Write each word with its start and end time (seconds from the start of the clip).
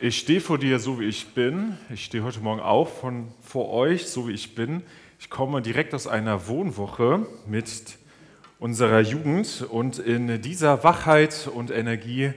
Ich 0.00 0.18
stehe 0.18 0.40
vor 0.40 0.58
dir, 0.58 0.80
so 0.80 0.98
wie 0.98 1.04
ich 1.04 1.34
bin. 1.34 1.78
Ich 1.88 2.06
stehe 2.06 2.24
heute 2.24 2.40
Morgen 2.40 2.60
auf 2.60 3.00
von 3.00 3.28
vor 3.40 3.70
euch, 3.70 4.08
so 4.08 4.26
wie 4.26 4.32
ich 4.32 4.56
bin. 4.56 4.82
Ich 5.20 5.30
komme 5.30 5.62
direkt 5.62 5.94
aus 5.94 6.08
einer 6.08 6.48
Wohnwoche 6.48 7.26
mit 7.46 7.70
unserer 8.58 9.00
Jugend 9.00 9.64
und 9.70 10.00
in 10.00 10.42
dieser 10.42 10.82
Wachheit 10.82 11.48
und 11.52 11.70
Energie 11.70 12.32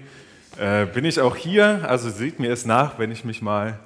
äh, 0.59 0.85
bin 0.85 1.03
ich 1.03 1.19
auch 1.19 1.35
hier. 1.35 1.89
Also 1.89 2.11
seht 2.11 2.39
mir 2.39 2.51
es 2.51 2.65
nach, 2.65 2.99
wenn 2.99 3.11
ich 3.11 3.25
mich 3.25 3.41
mal. 3.41 3.79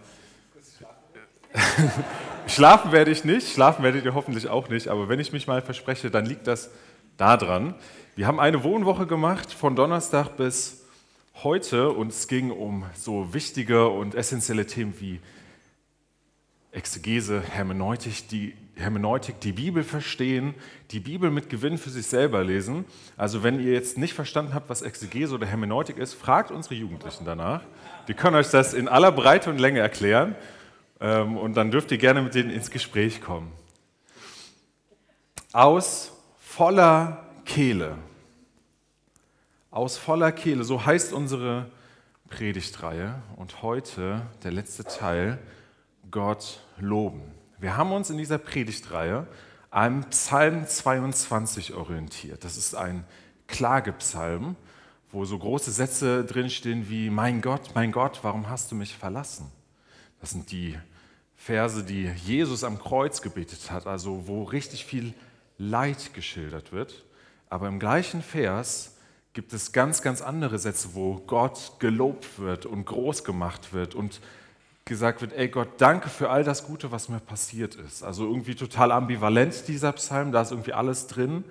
schlafen 2.48 2.92
werde 2.92 3.12
ich 3.12 3.24
nicht, 3.24 3.54
schlafen 3.54 3.84
werdet 3.84 4.04
ihr 4.04 4.14
hoffentlich 4.14 4.50
auch 4.50 4.68
nicht, 4.68 4.90
aber 4.90 5.08
wenn 5.08 5.20
ich 5.20 5.32
mich 5.32 5.48
mal 5.48 5.62
verspreche, 5.62 6.12
dann 6.12 6.26
liegt 6.26 6.46
das 6.46 6.72
daran. 7.16 7.76
Wir 8.18 8.28
haben 8.28 8.42
eine 8.42 8.64
Wohnwoche 8.64 9.08
gemacht 9.08 9.54
von 9.54 9.78
Donnerstag 9.78 10.36
bis 10.36 10.81
heute 11.44 11.90
und 11.90 12.10
es 12.10 12.28
ging 12.28 12.52
um 12.52 12.86
so 12.94 13.34
wichtige 13.34 13.88
und 13.88 14.16
essentielle 14.16 14.66
Themen 14.66 14.94
wie 15.00 15.20
Exegese, 16.72 17.42
Hermeneutik 17.42 18.28
die, 18.30 18.54
Hermeneutik, 18.76 19.40
die 19.40 19.52
Bibel 19.52 19.84
verstehen, 19.84 20.54
die 20.92 21.00
Bibel 21.00 21.32
mit 21.32 21.50
Gewinn 21.50 21.78
für 21.78 21.90
sich 21.90 22.06
selber 22.08 22.44
lesen. 22.44 22.86
Also 23.18 23.44
wenn 23.44 23.60
ihr 23.60 23.74
jetzt 23.74 23.98
nicht 23.98 24.14
verstanden 24.14 24.54
habt, 24.54 24.70
was 24.70 24.82
Exegese 24.82 25.36
oder 25.36 25.48
Hermeneutik 25.48 25.98
ist, 25.98 26.14
fragt 26.14 26.52
unsere 26.52 26.76
Jugendlichen 26.76 27.26
danach. 27.26 27.64
Die 28.08 28.14
können 28.14 28.36
euch 28.36 28.50
das 28.50 28.74
in 28.74 28.88
aller 28.88 29.12
Breite 29.12 29.50
und 29.50 29.60
Länge 29.60 29.80
erklären 29.80 30.36
ähm, 31.00 31.38
und 31.38 31.56
dann 31.56 31.72
dürft 31.72 31.92
ihr 31.92 31.98
gerne 31.98 32.22
mit 32.22 32.36
denen 32.36 32.52
ins 32.52 32.72
Gespräch 32.72 33.22
kommen. 33.22 33.52
Aus 35.52 36.14
voller 36.40 37.26
Kehle 37.46 37.98
aus 39.72 39.98
voller 39.98 40.34
Kehle. 40.34 40.64
So 40.66 40.86
heißt 40.86 41.14
unsere 41.14 41.72
Predigtreihe 42.30 43.22
und 43.38 43.62
heute 43.62 44.22
der 44.44 44.52
letzte 44.52 44.84
Teil, 44.84 45.40
Gott 46.12 46.60
loben. 46.78 47.24
Wir 47.58 47.78
haben 47.78 47.92
uns 47.92 48.10
in 48.10 48.18
dieser 48.18 48.38
Predigtreihe 48.38 49.28
am 49.70 50.04
Psalm 50.10 50.68
22 50.68 51.74
orientiert. 51.74 52.44
Das 52.44 52.58
ist 52.58 52.76
ein 52.76 53.06
Klagepsalm, 53.48 54.58
wo 55.12 55.24
so 55.26 55.38
große 55.40 55.72
Sätze 55.72 56.26
drinstehen 56.26 56.90
wie, 56.90 57.10
mein 57.10 57.42
Gott, 57.42 57.72
mein 57.74 57.92
Gott, 57.92 58.20
warum 58.24 58.50
hast 58.50 58.72
du 58.72 58.76
mich 58.76 58.96
verlassen? 58.96 59.52
Das 60.20 60.32
sind 60.32 60.52
die 60.52 60.78
Verse, 61.36 61.84
die 61.84 62.12
Jesus 62.26 62.64
am 62.64 62.78
Kreuz 62.78 63.22
gebetet 63.22 63.72
hat, 63.72 63.88
also 63.88 64.28
wo 64.28 64.44
richtig 64.44 64.86
viel 64.86 65.14
Leid 65.58 66.14
geschildert 66.14 66.72
wird. 66.72 67.06
Aber 67.50 67.68
im 67.68 67.80
gleichen 67.80 68.22
Vers 68.22 68.98
gibt 69.34 69.54
es 69.54 69.72
ganz, 69.72 70.02
ganz 70.02 70.22
andere 70.22 70.60
Sätze, 70.60 70.90
wo 70.94 71.16
Gott 71.26 71.74
gelobt 71.80 72.40
wird 72.40 72.66
und 72.66 72.86
groß 72.86 73.24
gemacht 73.24 73.74
wird 73.74 73.96
und 73.96 74.20
gesagt 74.86 75.22
wird, 75.22 75.34
ey 75.34 75.48
Gott, 75.48 75.70
danke 75.78 76.10
für 76.10 76.30
all 76.30 76.44
das 76.44 76.66
Gute, 76.66 76.92
was 76.92 77.08
mir 77.08 77.20
passiert 77.20 77.76
ist. 77.76 78.04
Also 78.04 78.26
irgendwie 78.28 78.56
total 78.56 78.92
ambivalent 78.92 79.68
dieser 79.68 79.94
Psalm, 79.94 80.32
da 80.32 80.42
ist 80.42 80.52
irgendwie 80.52 80.74
alles 80.74 81.08
drin. 81.08 81.46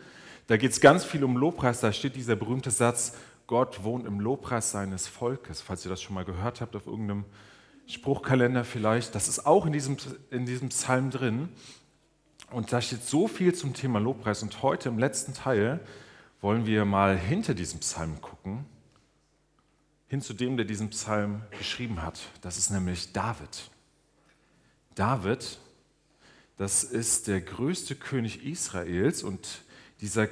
Da 0.46 0.56
geht 0.56 0.72
es 0.72 0.80
ganz 0.80 1.04
viel 1.04 1.24
um 1.24 1.36
Lobpreis, 1.36 1.80
da 1.80 1.92
steht 1.92 2.16
dieser 2.16 2.36
berühmte 2.36 2.70
Satz, 2.70 3.14
Gott 3.46 3.82
wohnt 3.82 4.06
im 4.06 4.20
Lobpreis 4.20 4.70
seines 4.70 5.08
Volkes, 5.08 5.60
falls 5.60 5.84
ihr 5.84 5.90
das 5.90 6.02
schon 6.02 6.14
mal 6.14 6.24
gehört 6.24 6.60
habt 6.60 6.76
auf 6.76 6.86
irgendeinem 6.86 7.24
Spruchkalender 7.86 8.64
vielleicht. 8.64 9.14
Das 9.14 9.26
ist 9.26 9.46
auch 9.46 9.66
in 9.66 9.72
diesem, 9.72 9.96
in 10.30 10.46
diesem 10.46 10.68
Psalm 10.68 11.10
drin. 11.10 11.48
Und 12.52 12.72
da 12.72 12.80
steht 12.80 13.02
so 13.04 13.26
viel 13.26 13.54
zum 13.54 13.74
Thema 13.74 13.98
Lobpreis. 13.98 14.42
Und 14.42 14.62
heute 14.62 14.88
im 14.88 14.98
letzten 14.98 15.34
Teil 15.34 15.80
wollen 16.40 16.66
wir 16.66 16.84
mal 16.84 17.16
hinter 17.16 17.54
diesem 17.54 17.80
Psalm 17.80 18.20
gucken, 18.20 18.64
hin 20.08 20.22
zu 20.22 20.34
dem, 20.34 20.56
der 20.56 20.66
diesen 20.66 20.90
Psalm 20.90 21.42
geschrieben 21.58 22.02
hat. 22.02 22.20
Das 22.40 22.58
ist 22.58 22.70
nämlich 22.70 23.12
David. 23.12 23.70
David, 24.94 25.58
das 26.56 26.82
ist 26.82 27.28
der 27.28 27.40
größte 27.40 27.94
König 27.94 28.44
Israels 28.44 29.22
und 29.22 29.62
dieser 30.00 30.28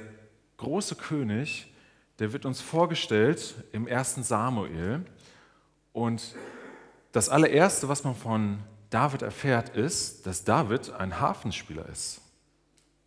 große 0.57 0.95
König, 0.95 1.71
der 2.19 2.33
wird 2.33 2.45
uns 2.45 2.59
vorgestellt 2.59 3.55
im 3.71 3.87
ersten 3.87 4.23
Samuel. 4.23 5.05
Und 5.93 6.35
das 7.11 7.29
allererste, 7.29 7.87
was 7.87 8.03
man 8.03 8.15
von 8.15 8.59
David 8.89 9.21
erfährt, 9.21 9.69
ist, 9.69 10.25
dass 10.25 10.43
David 10.43 10.91
ein 10.91 11.19
Hafenspieler 11.19 11.87
ist. 11.87 12.21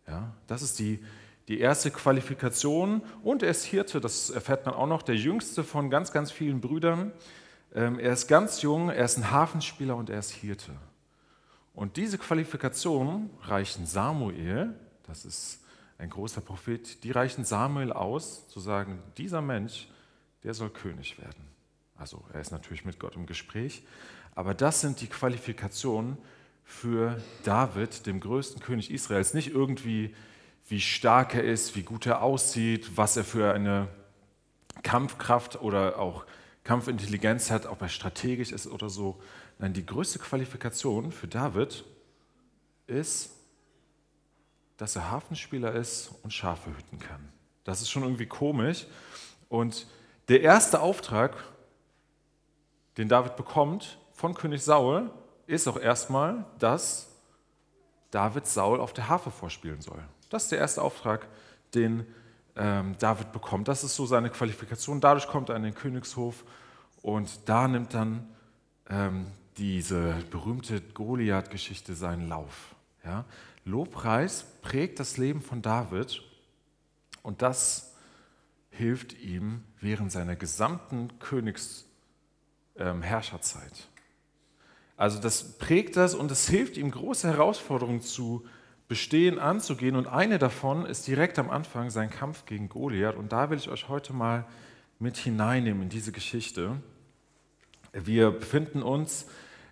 Ja, 0.07 0.33
das 0.47 0.61
ist 0.61 0.79
die 0.79 0.99
die 1.47 1.59
erste 1.59 1.91
Qualifikation 1.91 3.01
und 3.23 3.43
er 3.43 3.49
ist 3.49 3.65
Hirte, 3.65 3.99
das 3.99 4.29
erfährt 4.29 4.65
man 4.65 4.75
auch 4.75 4.87
noch, 4.87 5.01
der 5.01 5.15
jüngste 5.15 5.63
von 5.63 5.89
ganz, 5.89 6.11
ganz 6.11 6.31
vielen 6.31 6.61
Brüdern. 6.61 7.11
Ähm, 7.75 7.99
er 7.99 8.13
ist 8.13 8.27
ganz 8.27 8.61
jung, 8.61 8.89
er 8.89 9.05
ist 9.05 9.17
ein 9.17 9.31
Hafenspieler 9.31 9.95
und 9.95 10.09
er 10.09 10.19
ist 10.19 10.31
Hirte. 10.31 10.71
Und 11.73 11.97
diese 11.97 12.17
Qualifikationen 12.17 13.29
reichen 13.41 13.85
Samuel, 13.85 14.73
das 15.07 15.25
ist 15.25 15.59
ein 15.97 16.09
großer 16.09 16.41
Prophet, 16.41 17.03
die 17.03 17.11
reichen 17.11 17.43
Samuel 17.43 17.91
aus, 17.91 18.47
zu 18.47 18.59
sagen, 18.59 18.99
dieser 19.17 19.41
Mensch, 19.41 19.89
der 20.43 20.53
soll 20.53 20.69
König 20.69 21.17
werden. 21.19 21.49
Also 21.97 22.23
er 22.33 22.41
ist 22.41 22.51
natürlich 22.51 22.85
mit 22.85 22.99
Gott 22.99 23.15
im 23.15 23.25
Gespräch, 23.25 23.83
aber 24.35 24.53
das 24.53 24.81
sind 24.81 25.01
die 25.01 25.07
Qualifikationen 25.07 26.17
für 26.63 27.21
David, 27.43 28.05
dem 28.05 28.19
größten 28.19 28.61
König 28.61 28.91
Israels. 28.91 29.33
Nicht 29.33 29.53
irgendwie 29.53 30.15
wie 30.67 30.81
stark 30.81 31.35
er 31.35 31.43
ist, 31.43 31.75
wie 31.75 31.83
gut 31.83 32.05
er 32.05 32.21
aussieht, 32.21 32.95
was 32.95 33.17
er 33.17 33.23
für 33.23 33.53
eine 33.53 33.87
Kampfkraft 34.81 35.61
oder 35.61 35.99
auch 35.99 36.25
Kampfintelligenz 36.63 37.51
hat, 37.51 37.65
ob 37.65 37.81
er 37.81 37.89
strategisch 37.89 38.51
ist 38.51 38.67
oder 38.67 38.89
so. 38.89 39.21
Nein, 39.59 39.73
die 39.73 39.85
größte 39.85 40.19
Qualifikation 40.19 41.11
für 41.11 41.27
David 41.27 41.83
ist, 42.87 43.31
dass 44.77 44.95
er 44.95 45.11
Hafenspieler 45.11 45.73
ist 45.73 46.11
und 46.23 46.33
Schafe 46.33 46.69
hüten 46.75 46.99
kann. 46.99 47.31
Das 47.63 47.81
ist 47.81 47.89
schon 47.89 48.03
irgendwie 48.03 48.25
komisch. 48.25 48.85
Und 49.49 49.87
der 50.29 50.41
erste 50.41 50.81
Auftrag, 50.81 51.35
den 52.97 53.09
David 53.09 53.35
bekommt 53.35 53.97
von 54.13 54.33
König 54.33 54.63
Saul, 54.63 55.11
ist 55.47 55.67
auch 55.67 55.79
erstmal, 55.79 56.45
dass 56.59 57.09
David 58.11 58.47
Saul 58.47 58.79
auf 58.79 58.93
der 58.93 59.09
Harfe 59.09 59.31
vorspielen 59.31 59.81
soll. 59.81 60.03
Das 60.29 60.43
ist 60.43 60.51
der 60.51 60.59
erste 60.59 60.81
Auftrag, 60.81 61.27
den 61.73 62.05
ähm, 62.55 62.95
David 62.99 63.31
bekommt. 63.31 63.67
Das 63.67 63.83
ist 63.83 63.95
so 63.95 64.05
seine 64.05 64.29
Qualifikation. 64.29 65.01
Dadurch 65.01 65.27
kommt 65.27 65.49
er 65.49 65.55
an 65.55 65.63
den 65.63 65.73
Königshof 65.73 66.43
und 67.01 67.29
da 67.45 67.67
nimmt 67.67 67.93
dann 67.93 68.27
ähm, 68.89 69.27
diese 69.57 70.15
berühmte 70.29 70.81
Goliath-Geschichte 70.81 71.95
seinen 71.95 72.29
Lauf. 72.29 72.75
Ja? 73.03 73.25
Lobpreis 73.65 74.45
prägt 74.61 74.99
das 74.99 75.17
Leben 75.17 75.41
von 75.41 75.61
David 75.61 76.21
und 77.21 77.41
das 77.41 77.93
hilft 78.69 79.19
ihm 79.19 79.63
während 79.79 80.11
seiner 80.11 80.35
gesamten 80.35 81.19
Königsherrscherzeit. 81.19 83.63
Ähm, 83.63 83.71
also 84.97 85.19
das 85.19 85.57
prägt 85.57 85.95
das 85.95 86.15
und 86.15 86.31
es 86.31 86.47
hilft 86.47 86.77
ihm, 86.77 86.91
große 86.91 87.27
Herausforderungen 87.27 88.01
zu 88.01 88.45
bestehen, 88.93 89.39
anzugehen. 89.39 89.95
Und 89.95 90.05
eine 90.05 90.37
davon 90.37 90.85
ist 90.85 91.07
direkt 91.07 91.39
am 91.39 91.49
Anfang 91.49 91.89
sein 91.89 92.11
Kampf 92.11 92.45
gegen 92.45 92.69
Goliath. 92.69 93.15
Und 93.15 93.31
da 93.31 93.49
will 93.49 93.57
ich 93.57 93.67
euch 93.67 93.89
heute 93.89 94.13
mal 94.13 94.45
mit 94.99 95.17
hineinnehmen 95.17 95.81
in 95.81 95.89
diese 95.89 96.11
Geschichte. 96.11 96.75
Wir 97.91 98.29
befinden 98.29 98.83
uns 98.83 99.25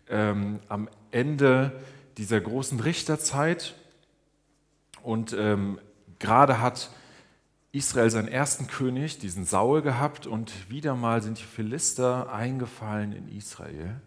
ähm, 0.10 0.60
am 0.70 0.90
Ende 1.12 1.72
dieser 2.18 2.42
großen 2.42 2.80
Richterzeit 2.80 3.76
und 5.04 5.34
ähm, 5.34 5.78
gerade 6.18 6.60
hat 6.60 6.90
Israel 7.72 8.10
seinen 8.10 8.28
ersten 8.28 8.66
König, 8.66 9.20
diesen 9.20 9.46
Saul, 9.46 9.84
gehabt 9.84 10.26
und 10.26 10.68
wieder 10.72 10.96
mal 10.96 11.22
sind 11.22 11.38
die 11.38 11.44
Philister 11.44 12.34
eingefallen 12.34 13.12
in 13.12 13.28
Israel 13.28 14.02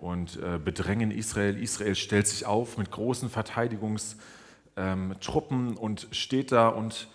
und 0.00 0.42
äh, 0.42 0.58
bedrängen 0.58 1.10
Israel. 1.10 1.62
Israel 1.62 1.94
stellt 1.94 2.26
sich 2.26 2.46
auf 2.46 2.78
mit 2.78 2.90
großen 2.90 3.28
Verteidigungstruppen 3.28 5.68
ähm, 5.68 5.76
und 5.76 6.08
steht 6.10 6.52
da 6.52 6.68
und 6.68 7.08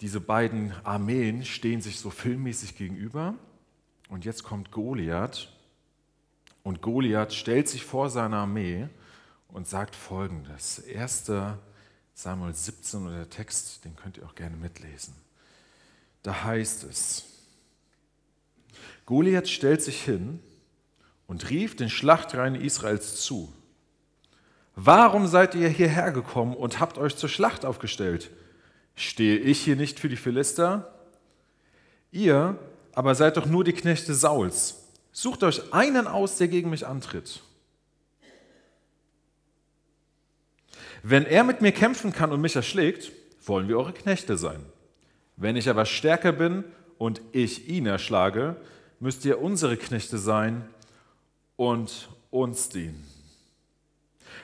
diese 0.00 0.20
beiden 0.20 0.72
Armeen 0.84 1.44
stehen 1.44 1.80
sich 1.80 1.98
so 1.98 2.10
filmmäßig 2.10 2.76
gegenüber. 2.76 3.34
Und 4.08 4.24
jetzt 4.24 4.44
kommt 4.44 4.70
Goliath 4.70 5.52
und 6.62 6.82
Goliath 6.82 7.32
stellt 7.32 7.68
sich 7.68 7.84
vor 7.84 8.10
seine 8.10 8.36
Armee 8.36 8.88
und 9.48 9.66
sagt 9.66 9.96
folgendes. 9.96 10.80
1. 10.94 11.32
Samuel 12.14 12.54
17 12.54 13.06
oder 13.06 13.16
der 13.16 13.30
Text, 13.30 13.84
den 13.84 13.96
könnt 13.96 14.18
ihr 14.18 14.26
auch 14.26 14.36
gerne 14.36 14.56
mitlesen. 14.56 15.14
Da 16.22 16.44
heißt 16.44 16.84
es, 16.84 17.24
Goliath 19.04 19.48
stellt 19.48 19.82
sich 19.82 20.00
hin 20.02 20.40
und 21.30 21.48
rief 21.48 21.76
den 21.76 21.88
Schlachtreihen 21.88 22.56
Israels 22.56 23.22
zu. 23.22 23.52
Warum 24.74 25.28
seid 25.28 25.54
ihr 25.54 25.68
hierher 25.68 26.10
gekommen 26.10 26.56
und 26.56 26.80
habt 26.80 26.98
euch 26.98 27.14
zur 27.14 27.28
Schlacht 27.28 27.64
aufgestellt? 27.64 28.32
Stehe 28.96 29.38
ich 29.38 29.60
hier 29.60 29.76
nicht 29.76 30.00
für 30.00 30.08
die 30.08 30.16
Philister? 30.16 30.92
Ihr 32.10 32.58
aber 32.94 33.14
seid 33.14 33.36
doch 33.36 33.46
nur 33.46 33.62
die 33.62 33.72
Knechte 33.72 34.12
Sauls. 34.12 34.88
Sucht 35.12 35.44
euch 35.44 35.72
einen 35.72 36.08
aus, 36.08 36.36
der 36.36 36.48
gegen 36.48 36.68
mich 36.68 36.84
antritt. 36.84 37.40
Wenn 41.04 41.26
er 41.26 41.44
mit 41.44 41.60
mir 41.60 41.70
kämpfen 41.70 42.12
kann 42.12 42.32
und 42.32 42.40
mich 42.40 42.56
erschlägt, 42.56 43.12
wollen 43.46 43.68
wir 43.68 43.78
eure 43.78 43.92
Knechte 43.92 44.36
sein. 44.36 44.64
Wenn 45.36 45.54
ich 45.54 45.68
aber 45.68 45.86
stärker 45.86 46.32
bin 46.32 46.64
und 46.98 47.20
ich 47.30 47.68
ihn 47.68 47.86
erschlage, 47.86 48.56
müsst 48.98 49.24
ihr 49.24 49.40
unsere 49.40 49.76
Knechte 49.76 50.18
sein 50.18 50.68
und 51.60 52.08
uns 52.30 52.70
dienen. 52.70 53.06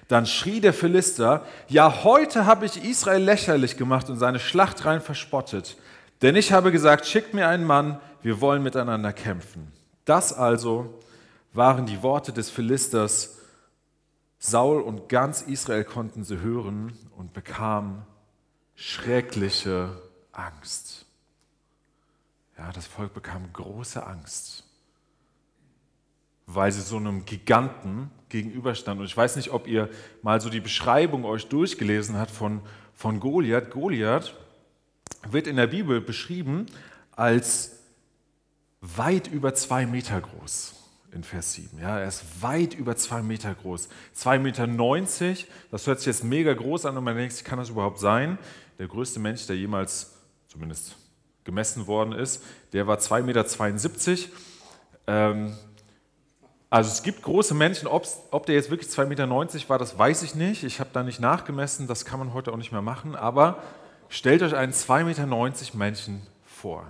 Dann 0.06 0.26
schrie 0.26 0.60
der 0.60 0.74
Philister, 0.74 1.46
ja, 1.66 2.04
heute 2.04 2.44
habe 2.44 2.66
ich 2.66 2.84
Israel 2.84 3.22
lächerlich 3.22 3.78
gemacht 3.78 4.10
und 4.10 4.18
seine 4.18 4.38
Schlachtreihen 4.38 5.00
verspottet. 5.00 5.78
Denn 6.20 6.36
ich 6.36 6.52
habe 6.52 6.70
gesagt, 6.70 7.06
schickt 7.06 7.32
mir 7.32 7.48
einen 7.48 7.64
Mann, 7.64 7.98
wir 8.20 8.42
wollen 8.42 8.62
miteinander 8.62 9.14
kämpfen. 9.14 9.72
Das 10.04 10.34
also 10.34 11.00
waren 11.54 11.86
die 11.86 12.02
Worte 12.02 12.34
des 12.34 12.50
Philisters. 12.50 13.38
Saul 14.38 14.82
und 14.82 15.08
ganz 15.08 15.40
Israel 15.40 15.84
konnten 15.84 16.22
sie 16.22 16.40
hören 16.40 16.92
und 17.16 17.32
bekamen 17.32 18.04
schreckliche 18.74 20.02
Angst. 20.32 21.06
Ja, 22.58 22.70
das 22.72 22.86
Volk 22.86 23.14
bekam 23.14 23.50
große 23.54 24.06
Angst, 24.06 24.64
weil 26.46 26.70
sie 26.72 26.80
so 26.80 26.96
einem 26.96 27.24
Giganten 27.24 28.10
gegenüberstanden. 28.28 29.00
Und 29.00 29.06
ich 29.06 29.16
weiß 29.16 29.36
nicht, 29.36 29.50
ob 29.50 29.66
ihr 29.66 29.90
mal 30.22 30.40
so 30.40 30.48
die 30.48 30.60
Beschreibung 30.60 31.24
euch 31.24 31.48
durchgelesen 31.48 32.16
habt 32.16 32.30
von, 32.30 32.60
von 32.94 33.20
Goliath. 33.20 33.70
Goliath 33.70 34.34
wird 35.28 35.46
in 35.46 35.56
der 35.56 35.66
Bibel 35.66 36.00
beschrieben 36.00 36.66
als 37.12 37.72
weit 38.80 39.26
über 39.26 39.54
zwei 39.54 39.86
Meter 39.86 40.20
groß 40.20 40.74
in 41.12 41.24
Vers 41.24 41.54
7. 41.54 41.80
Ja, 41.80 41.98
er 41.98 42.08
ist 42.08 42.42
weit 42.42 42.74
über 42.74 42.94
zwei 42.96 43.22
Meter 43.22 43.54
groß. 43.54 43.88
2,90 44.16 44.38
Meter, 44.38 45.48
das 45.70 45.86
hört 45.86 45.98
sich 45.98 46.06
jetzt 46.06 46.24
mega 46.24 46.52
groß 46.52 46.86
an 46.86 46.96
und 46.96 47.04
man 47.04 47.16
denkt, 47.16 47.44
kann 47.44 47.58
das 47.58 47.70
überhaupt 47.70 47.98
sein? 47.98 48.38
Der 48.78 48.86
größte 48.86 49.18
Mensch, 49.18 49.46
der 49.46 49.56
jemals 49.56 50.14
zumindest 50.48 50.96
gemessen 51.44 51.86
worden 51.86 52.12
ist, 52.12 52.42
der 52.72 52.86
war 52.86 52.98
2,72 52.98 53.22
Meter. 53.22 54.28
Ähm, 55.06 55.56
also 56.76 56.90
es 56.90 57.02
gibt 57.02 57.22
große 57.22 57.54
Menschen, 57.54 57.88
ob 57.88 58.44
der 58.44 58.54
jetzt 58.54 58.68
wirklich 58.68 58.90
2,90 58.90 59.06
Meter 59.06 59.68
war, 59.70 59.78
das 59.78 59.98
weiß 59.98 60.22
ich 60.24 60.34
nicht. 60.34 60.62
Ich 60.62 60.78
habe 60.78 60.90
da 60.92 61.02
nicht 61.02 61.20
nachgemessen, 61.20 61.86
das 61.86 62.04
kann 62.04 62.18
man 62.18 62.34
heute 62.34 62.52
auch 62.52 62.58
nicht 62.58 62.70
mehr 62.70 62.82
machen. 62.82 63.16
Aber 63.16 63.62
stellt 64.10 64.42
euch 64.42 64.54
einen 64.54 64.74
2,90 64.74 65.04
Meter 65.04 65.76
Menschen 65.78 66.20
vor. 66.44 66.86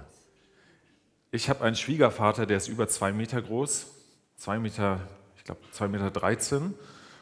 Ich 1.30 1.48
habe 1.48 1.64
einen 1.64 1.76
Schwiegervater, 1.76 2.46
der 2.46 2.56
ist 2.56 2.66
über 2.66 2.88
zwei 2.88 3.12
Meter 3.12 3.40
groß, 3.40 3.86
zwei 4.36 4.58
Meter, 4.58 4.98
ich 5.36 5.44
glaube 5.44 5.60
2,13 5.72 5.88
Meter. 6.58 6.74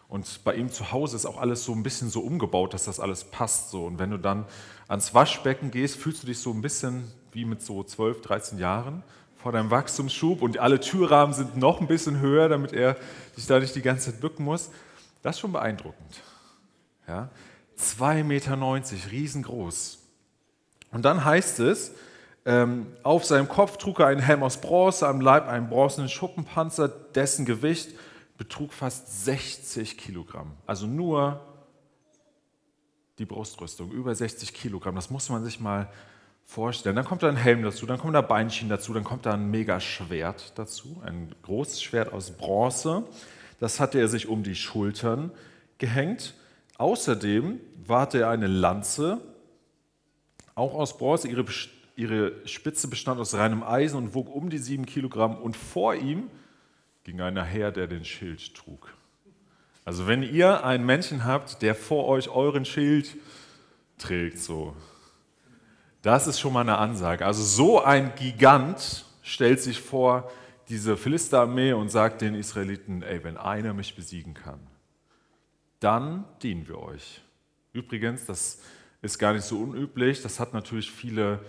Und 0.08 0.42
bei 0.42 0.54
ihm 0.54 0.70
zu 0.70 0.90
Hause 0.90 1.16
ist 1.16 1.26
auch 1.26 1.38
alles 1.38 1.64
so 1.64 1.72
ein 1.72 1.82
bisschen 1.82 2.08
so 2.08 2.20
umgebaut, 2.20 2.72
dass 2.72 2.86
das 2.86 2.98
alles 2.98 3.24
passt. 3.24 3.72
So. 3.72 3.84
Und 3.84 3.98
wenn 3.98 4.10
du 4.10 4.16
dann 4.16 4.46
ans 4.88 5.12
Waschbecken 5.12 5.70
gehst, 5.70 5.96
fühlst 5.96 6.22
du 6.22 6.26
dich 6.28 6.38
so 6.38 6.50
ein 6.50 6.62
bisschen 6.62 7.12
wie 7.32 7.44
mit 7.44 7.60
so 7.60 7.84
12, 7.84 8.22
13 8.22 8.58
Jahren 8.58 9.02
vor 9.44 9.52
deinem 9.52 9.70
Wachstumsschub 9.70 10.40
und 10.40 10.58
alle 10.58 10.80
Türrahmen 10.80 11.34
sind 11.34 11.58
noch 11.58 11.78
ein 11.78 11.86
bisschen 11.86 12.18
höher, 12.18 12.48
damit 12.48 12.72
er 12.72 12.96
sich 13.36 13.46
da 13.46 13.60
nicht 13.60 13.74
die 13.74 13.82
ganze 13.82 14.10
Zeit 14.10 14.18
bücken 14.22 14.42
muss. 14.42 14.70
Das 15.22 15.36
ist 15.36 15.40
schon 15.40 15.52
beeindruckend. 15.52 16.22
Ja? 17.06 17.28
2,90 17.78 18.24
Meter, 18.24 19.10
riesengroß. 19.10 19.98
Und 20.92 21.04
dann 21.04 21.26
heißt 21.26 21.60
es, 21.60 21.92
ähm, 22.46 22.86
auf 23.02 23.26
seinem 23.26 23.46
Kopf 23.46 23.76
trug 23.76 24.00
er 24.00 24.06
einen 24.06 24.22
Helm 24.22 24.42
aus 24.42 24.62
Bronze, 24.62 25.06
am 25.06 25.20
Leib 25.20 25.46
einen 25.46 25.68
bronzenen 25.68 26.08
Schuppenpanzer, 26.08 26.88
dessen 26.88 27.44
Gewicht 27.44 27.90
betrug 28.38 28.72
fast 28.72 29.26
60 29.26 29.98
Kilogramm. 29.98 30.52
Also 30.64 30.86
nur 30.86 31.38
die 33.18 33.26
Brustrüstung, 33.26 33.92
über 33.92 34.14
60 34.14 34.54
Kilogramm. 34.54 34.94
Das 34.94 35.10
muss 35.10 35.28
man 35.28 35.44
sich 35.44 35.60
mal 35.60 35.90
vorstellen. 36.44 36.96
Dann 36.96 37.04
kommt 37.04 37.22
da 37.22 37.28
ein 37.28 37.36
Helm 37.36 37.62
dazu, 37.62 37.86
dann 37.86 37.98
kommt 37.98 38.14
da 38.14 38.20
Beinschienen 38.20 38.70
dazu, 38.70 38.92
dann 38.92 39.04
kommt 39.04 39.26
da 39.26 39.32
ein 39.32 39.50
Megaschwert 39.50 40.52
dazu, 40.56 41.02
ein 41.04 41.34
großes 41.42 41.82
Schwert 41.82 42.12
aus 42.12 42.30
Bronze. 42.30 43.04
Das 43.60 43.80
hatte 43.80 43.98
er 43.98 44.08
sich 44.08 44.28
um 44.28 44.42
die 44.42 44.54
Schultern 44.54 45.30
gehängt. 45.78 46.34
Außerdem 46.76 47.60
warte 47.86 48.20
er 48.20 48.30
eine 48.30 48.46
Lanze, 48.46 49.20
auch 50.54 50.74
aus 50.74 50.98
Bronze. 50.98 51.28
Ihre 51.28 51.44
Ihre 51.96 52.32
Spitze 52.46 52.88
bestand 52.88 53.20
aus 53.20 53.34
reinem 53.34 53.62
Eisen 53.62 53.96
und 53.96 54.14
wog 54.14 54.34
um 54.34 54.50
die 54.50 54.58
sieben 54.58 54.86
Kilogramm. 54.86 55.36
Und 55.36 55.56
vor 55.56 55.94
ihm 55.94 56.28
ging 57.04 57.20
einer 57.20 57.44
her, 57.44 57.70
der 57.70 57.86
den 57.86 58.04
Schild 58.04 58.54
trug. 58.54 58.92
Also 59.84 60.06
wenn 60.06 60.22
ihr 60.22 60.64
einen 60.64 60.84
Menschen 60.84 61.24
habt, 61.24 61.62
der 61.62 61.74
vor 61.74 62.06
euch 62.06 62.28
euren 62.28 62.64
Schild 62.64 63.16
trägt, 63.98 64.38
so, 64.38 64.74
das 66.04 66.26
ist 66.26 66.38
schon 66.38 66.52
mal 66.52 66.60
eine 66.60 66.76
Ansage. 66.76 67.24
Also 67.24 67.42
so 67.42 67.82
ein 67.82 68.14
Gigant 68.14 69.06
stellt 69.22 69.62
sich 69.62 69.80
vor 69.80 70.30
diese 70.68 70.98
Philisterarmee 70.98 71.72
und 71.72 71.88
sagt 71.88 72.20
den 72.20 72.34
Israeliten, 72.34 73.02
ey, 73.02 73.24
wenn 73.24 73.38
einer 73.38 73.72
mich 73.72 73.96
besiegen 73.96 74.34
kann, 74.34 74.60
dann 75.80 76.26
dienen 76.42 76.68
wir 76.68 76.78
euch. 76.78 77.22
Übrigens, 77.72 78.26
das 78.26 78.60
ist 79.00 79.18
gar 79.18 79.32
nicht 79.32 79.44
so 79.46 79.58
unüblich, 79.58 80.20
das 80.20 80.40
hat 80.40 80.52
natürlich 80.52 80.90
viele 80.90 81.40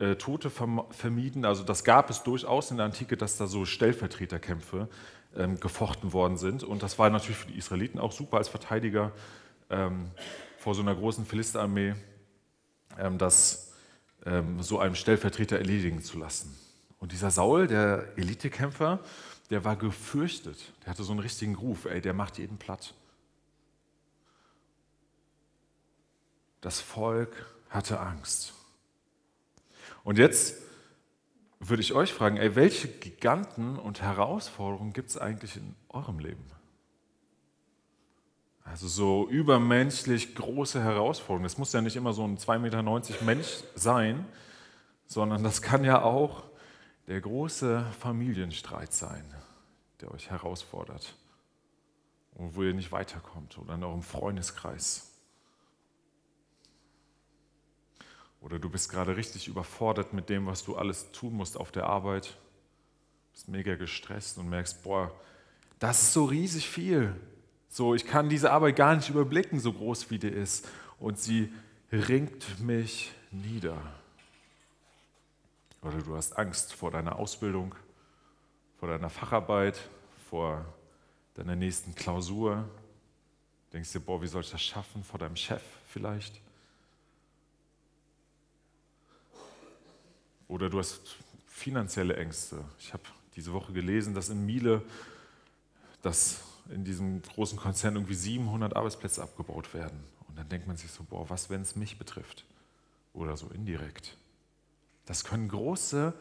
äh, 0.00 0.16
Tote 0.16 0.50
vermieden. 0.50 1.44
Also 1.44 1.62
das 1.62 1.84
gab 1.84 2.10
es 2.10 2.24
durchaus 2.24 2.72
in 2.72 2.78
der 2.78 2.86
Antike, 2.86 3.16
dass 3.16 3.36
da 3.36 3.46
so 3.46 3.64
Stellvertreterkämpfe 3.64 4.88
ähm, 5.36 5.60
gefochten 5.60 6.12
worden 6.12 6.36
sind. 6.36 6.64
Und 6.64 6.82
das 6.82 6.98
war 6.98 7.10
natürlich 7.10 7.38
für 7.38 7.52
die 7.52 7.58
Israeliten 7.58 8.00
auch 8.00 8.10
super 8.10 8.38
als 8.38 8.48
Verteidiger 8.48 9.12
ähm, 9.70 10.10
vor 10.58 10.74
so 10.74 10.82
einer 10.82 10.96
großen 10.96 11.24
Philisterarmee, 11.24 11.94
ähm, 12.98 13.16
das 13.16 13.69
ähm, 14.26 14.62
so 14.62 14.78
einem 14.78 14.94
Stellvertreter 14.94 15.58
erledigen 15.58 16.02
zu 16.02 16.18
lassen. 16.18 16.56
Und 16.98 17.12
dieser 17.12 17.30
Saul, 17.30 17.66
der 17.66 18.16
Elitekämpfer, 18.16 19.00
der 19.48 19.64
war 19.64 19.76
gefürchtet. 19.76 20.72
Der 20.82 20.90
hatte 20.90 21.02
so 21.02 21.12
einen 21.12 21.20
richtigen 21.20 21.54
Ruf, 21.54 21.86
ey, 21.86 22.00
der 22.00 22.12
macht 22.12 22.38
jeden 22.38 22.58
platt. 22.58 22.94
Das 26.60 26.80
Volk 26.80 27.34
hatte 27.70 28.00
Angst. 28.00 28.52
Und 30.04 30.18
jetzt 30.18 30.56
würde 31.58 31.82
ich 31.82 31.92
euch 31.92 32.12
fragen, 32.12 32.36
ey, 32.36 32.54
welche 32.56 32.88
Giganten 32.88 33.78
und 33.78 34.02
Herausforderungen 34.02 34.92
gibt 34.92 35.10
es 35.10 35.18
eigentlich 35.18 35.56
in 35.56 35.74
eurem 35.88 36.18
Leben? 36.18 36.44
Also 38.70 38.86
so 38.86 39.28
übermenschlich 39.28 40.36
große 40.36 40.80
Herausforderungen. 40.80 41.42
Das 41.42 41.58
muss 41.58 41.72
ja 41.72 41.80
nicht 41.80 41.96
immer 41.96 42.12
so 42.12 42.24
ein 42.24 42.38
2,90 42.38 42.58
Meter 42.58 43.24
Mensch 43.24 43.64
sein, 43.74 44.24
sondern 45.06 45.42
das 45.42 45.60
kann 45.60 45.82
ja 45.82 46.02
auch 46.02 46.44
der 47.08 47.20
große 47.20 47.84
Familienstreit 47.98 48.92
sein, 48.92 49.24
der 50.00 50.12
euch 50.12 50.30
herausfordert 50.30 51.16
und 52.34 52.54
wo 52.54 52.62
ihr 52.62 52.72
nicht 52.72 52.92
weiterkommt 52.92 53.58
oder 53.58 53.74
in 53.74 53.82
eurem 53.82 54.04
Freundeskreis. 54.04 55.10
Oder 58.40 58.60
du 58.60 58.70
bist 58.70 58.88
gerade 58.88 59.16
richtig 59.16 59.48
überfordert 59.48 60.12
mit 60.12 60.28
dem, 60.28 60.46
was 60.46 60.64
du 60.64 60.76
alles 60.76 61.10
tun 61.10 61.34
musst 61.34 61.56
auf 61.56 61.72
der 61.72 61.86
Arbeit. 61.86 62.38
Bist 63.32 63.48
mega 63.48 63.74
gestresst 63.74 64.38
und 64.38 64.48
merkst, 64.48 64.84
boah, 64.84 65.12
das 65.80 66.02
ist 66.02 66.12
so 66.12 66.26
riesig 66.26 66.68
viel. 66.68 67.16
So, 67.72 67.94
ich 67.94 68.04
kann 68.04 68.28
diese 68.28 68.50
Arbeit 68.50 68.74
gar 68.74 68.96
nicht 68.96 69.08
überblicken, 69.10 69.60
so 69.60 69.72
groß 69.72 70.10
wie 70.10 70.18
die 70.18 70.28
ist. 70.28 70.68
Und 70.98 71.20
sie 71.20 71.52
ringt 71.92 72.58
mich 72.58 73.12
nieder. 73.30 73.80
Oder 75.80 75.98
du 75.98 76.16
hast 76.16 76.36
Angst 76.36 76.74
vor 76.74 76.90
deiner 76.90 77.16
Ausbildung, 77.16 77.76
vor 78.80 78.88
deiner 78.88 79.08
Facharbeit, 79.08 79.80
vor 80.28 80.64
deiner 81.34 81.54
nächsten 81.54 81.94
Klausur. 81.94 82.68
Denkst 83.72 83.92
dir, 83.92 84.00
boah, 84.00 84.20
wie 84.20 84.26
soll 84.26 84.42
ich 84.42 84.50
das 84.50 84.60
schaffen? 84.60 85.04
Vor 85.04 85.20
deinem 85.20 85.36
Chef 85.36 85.62
vielleicht. 85.86 86.40
Oder 90.48 90.68
du 90.68 90.80
hast 90.80 91.16
finanzielle 91.46 92.16
Ängste. 92.16 92.64
Ich 92.80 92.92
habe 92.92 93.04
diese 93.36 93.52
Woche 93.52 93.72
gelesen, 93.72 94.12
dass 94.12 94.28
in 94.28 94.44
Miele, 94.44 94.82
dass 96.02 96.49
in 96.70 96.84
diesem 96.84 97.22
großen 97.22 97.58
Konzern 97.58 97.94
irgendwie 97.94 98.14
700 98.14 98.76
Arbeitsplätze 98.76 99.22
abgebaut 99.22 99.74
werden. 99.74 99.98
Und 100.28 100.38
dann 100.38 100.48
denkt 100.48 100.66
man 100.66 100.76
sich 100.76 100.90
so, 100.90 101.04
boah, 101.04 101.28
was, 101.28 101.50
wenn 101.50 101.62
es 101.62 101.76
mich 101.76 101.98
betrifft? 101.98 102.44
Oder 103.12 103.36
so 103.36 103.48
indirekt. 103.48 104.16
Das 105.06 105.24
können 105.24 105.48
große 105.48 106.14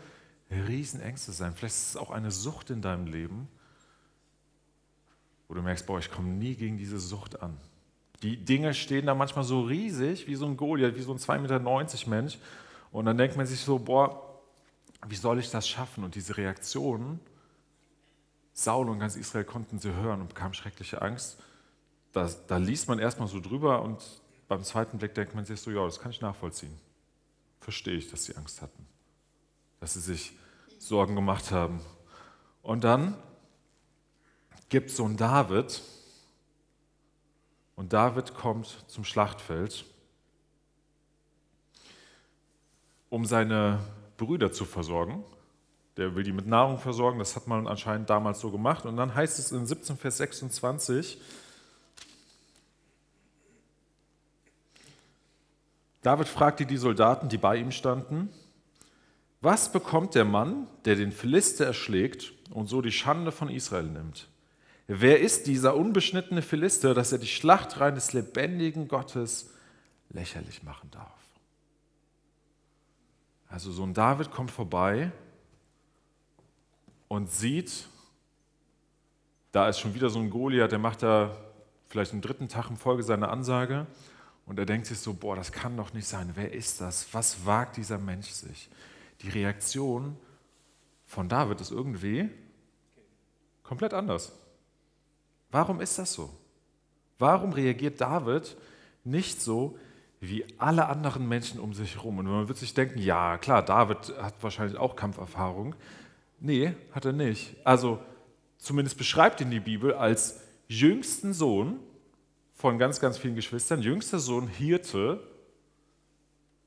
Riesenängste 0.50 1.32
sein. 1.32 1.54
Vielleicht 1.56 1.76
ist 1.76 1.90
es 1.90 1.98
auch 1.98 2.10
eine 2.10 2.32
Sucht 2.32 2.72
in 2.72 2.82
deinem 2.82 3.06
Leben, 3.06 3.48
wo 5.48 5.54
du 5.54 5.62
merkst, 5.62 5.86
boah, 5.86 6.00
ich 6.00 6.10
komme 6.10 6.30
nie 6.30 6.56
gegen 6.56 6.78
diese 6.78 7.00
Sucht 7.00 7.42
an. 7.42 7.56
Die 8.24 8.38
Dinge 8.38 8.74
stehen 8.74 9.06
da 9.06 9.16
manchmal 9.16 9.46
so 9.46 9.62
riesig, 9.62 10.28
wie 10.28 10.36
so 10.36 10.46
ein 10.46 10.58
Goliath, 10.58 10.96
wie 10.96 11.02
so 11.02 11.14
ein 11.14 11.20
2,90 11.20 11.40
Meter 11.40 12.10
Mensch. 12.10 12.38
Und 12.92 13.06
dann 13.06 13.18
denkt 13.18 13.38
man 13.38 13.46
sich 13.46 13.60
so, 13.62 13.80
boah, 13.80 14.42
wie 15.08 15.16
soll 15.16 15.40
ich 15.40 15.50
das 15.50 15.68
schaffen? 15.68 16.04
Und 16.04 16.16
diese 16.16 16.36
Reaktion 16.36 17.20
Saul 18.64 18.90
und 18.90 19.00
ganz 19.00 19.16
Israel 19.16 19.46
konnten 19.46 19.80
sie 19.80 19.94
hören 19.94 20.22
und 20.22 20.30
bekamen 20.30 20.54
schreckliche 20.54 21.02
Angst. 21.02 21.38
Da, 22.12 22.30
da 22.48 22.58
liest 22.58 22.88
man 22.88 23.00
erstmal 23.00 23.28
so 23.28 23.40
drüber 23.40 23.82
und 23.82 24.04
beim 24.48 24.64
zweiten 24.64 24.98
Blick 24.98 25.14
denkt 25.14 25.34
man 25.34 25.46
sich 25.46 25.62
so, 25.62 25.72
ja, 25.72 25.86
das 25.86 26.00
kann 26.00 26.12
ich 26.12 26.22
nachvollziehen. 26.22 26.78
Verstehe 27.62 27.94
ich, 27.94 28.10
dass 28.10 28.26
sie 28.26 28.36
Angst 28.36 28.62
hatten, 28.62 28.86
dass 29.80 29.94
sie 29.94 30.02
sich 30.02 30.34
Sorgen 30.78 31.16
gemacht 31.16 31.52
haben. 31.52 31.80
Und 32.62 32.84
dann 32.84 33.16
gibt 34.68 34.90
es 34.90 34.98
so 34.98 35.06
einen 35.06 35.18
David 35.18 35.82
und 37.76 37.94
David 37.94 38.34
kommt 38.34 38.84
zum 38.88 39.06
Schlachtfeld, 39.06 39.86
um 43.10 43.26
seine 43.26 43.80
Brüder 44.18 44.52
zu 44.52 44.66
versorgen. 44.66 45.24
Der 45.98 46.16
will 46.16 46.24
die 46.24 46.32
mit 46.32 46.48
Nahrung 46.48 46.80
versorgen, 46.80 47.20
das 47.20 47.36
hat 47.36 47.48
man 47.48 47.68
anscheinend 47.68 48.10
damals 48.10 48.40
so 48.40 48.52
gemacht. 48.52 48.86
Und 48.86 48.98
dann 48.98 49.14
heißt 49.14 49.40
es 49.40 49.52
in 49.52 49.66
17 49.66 49.98
Vers 49.98 50.18
26, 50.18 51.20
David 56.02 56.28
fragte 56.28 56.66
die 56.66 56.78
Soldaten, 56.78 57.28
die 57.28 57.38
bei 57.38 57.58
ihm 57.58 57.72
standen, 57.72 58.30
was 59.42 59.72
bekommt 59.72 60.16
der 60.16 60.26
Mann, 60.26 60.68
der 60.86 60.96
den 60.96 61.12
Philister 61.12 61.66
erschlägt 61.66 62.34
und 62.52 62.68
so 62.68 62.82
die 62.82 62.92
Schande 62.92 63.32
von 63.32 63.50
Israel 63.50 63.84
nimmt? 63.84 64.28
Wer 64.88 65.20
ist 65.20 65.46
dieser 65.48 65.76
unbeschnittene 65.76 66.42
Philister, 66.42 66.94
dass 66.94 67.12
er 67.12 67.20
die 67.20 67.28
Schlachtreihen 67.28 67.96
des 67.96 68.14
lebendigen 68.14 68.88
Gottes 68.88 69.54
lächerlich 70.10 70.64
machen 70.64 70.90
darf? 70.92 71.14
Also 73.48 73.72
so 73.72 73.84
ein 73.84 73.94
David 73.94 74.32
kommt 74.32 74.52
vorbei 74.52 75.12
und 77.10 77.30
sieht, 77.30 77.88
da 79.52 79.68
ist 79.68 79.80
schon 79.80 79.94
wieder 79.94 80.10
so 80.10 80.20
ein 80.20 80.30
Goliath, 80.30 80.72
der 80.72 80.80
macht 80.80 81.04
da 81.04 81.36
vielleicht 81.90 82.14
einen 82.14 82.22
dritten 82.22 82.48
Tag 82.48 82.70
in 82.70 82.78
Folge 82.78 83.04
seine 83.04 83.28
Ansage 83.28 83.88
und 84.46 84.58
er 84.58 84.66
denkt 84.66 84.88
sich 84.88 85.00
so, 85.00 85.14
boah, 85.14 85.36
das 85.36 85.52
kann 85.52 85.76
doch 85.76 85.92
nicht 85.92 86.08
sein. 86.08 86.32
Wer 86.36 86.54
ist 86.54 86.80
das? 86.80 87.14
Was 87.14 87.46
wagt 87.46 87.78
dieser 87.78 87.98
Mensch 87.98 88.30
sich? 88.30 88.70
Die 89.22 89.30
Reaktion 89.30 90.16
von 91.06 91.28
David 91.28 91.60
ist 91.60 91.72
irgendwie 91.72 92.30
komplett 93.64 93.94
anders. 93.94 94.32
Warum 95.52 95.82
ist 95.82 95.98
das 95.98 96.14
so? 96.14 96.30
Warum 97.18 97.54
reagiert 97.54 98.00
David 98.00 98.56
nicht 99.04 99.42
so 99.42 99.78
wie 100.22 100.46
alle 100.60 100.86
anderen 100.88 101.28
Menschen 101.28 101.60
um 101.60 101.74
sich 101.74 101.96
herum? 101.96 102.20
Und 102.20 102.28
man 102.28 102.48
wird 102.48 102.60
sich 102.60 102.74
denken, 102.74 103.00
ja 103.00 103.38
klar, 103.40 103.66
David 103.66 104.16
hat 104.22 104.36
wahrscheinlich 104.42 104.78
auch 104.78 104.96
Kampferfahrung. 104.96 105.76
Nee, 106.40 106.74
hat 106.92 107.06
er 107.06 107.14
nicht. 107.14 107.56
Also 107.64 108.00
zumindest 108.58 108.98
beschreibt 108.98 109.42
ihn 109.42 109.52
die 109.52 109.60
Bibel 109.60 109.94
als 109.94 110.42
jüngsten 110.68 111.34
Sohn 111.34 111.80
von 112.54 112.78
ganz, 112.78 113.00
ganz 113.00 113.18
vielen 113.18 113.36
Geschwistern. 113.36 113.82
Jüngster 113.82 114.20
Sohn, 114.20 114.48
Hirte, 114.48 115.20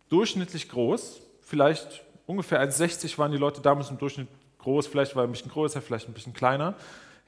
durchschnittlich 0.09 0.69
groß, 0.69 1.23
vielleicht 1.41 2.05
ungefähr 2.27 2.63
1,60 2.63 3.17
waren 3.19 3.33
die 3.33 3.39
Leute 3.39 3.61
damals 3.61 3.91
im 3.91 3.99
Durchschnitt 3.99 4.29
groß, 4.59 4.87
vielleicht 4.87 5.17
war 5.17 5.25
er 5.25 5.29
ein 5.29 5.33
bisschen 5.33 5.51
größer, 5.51 5.81
vielleicht 5.81 6.09
ein 6.09 6.15
bisschen 6.15 6.33
kleiner. 6.33 6.75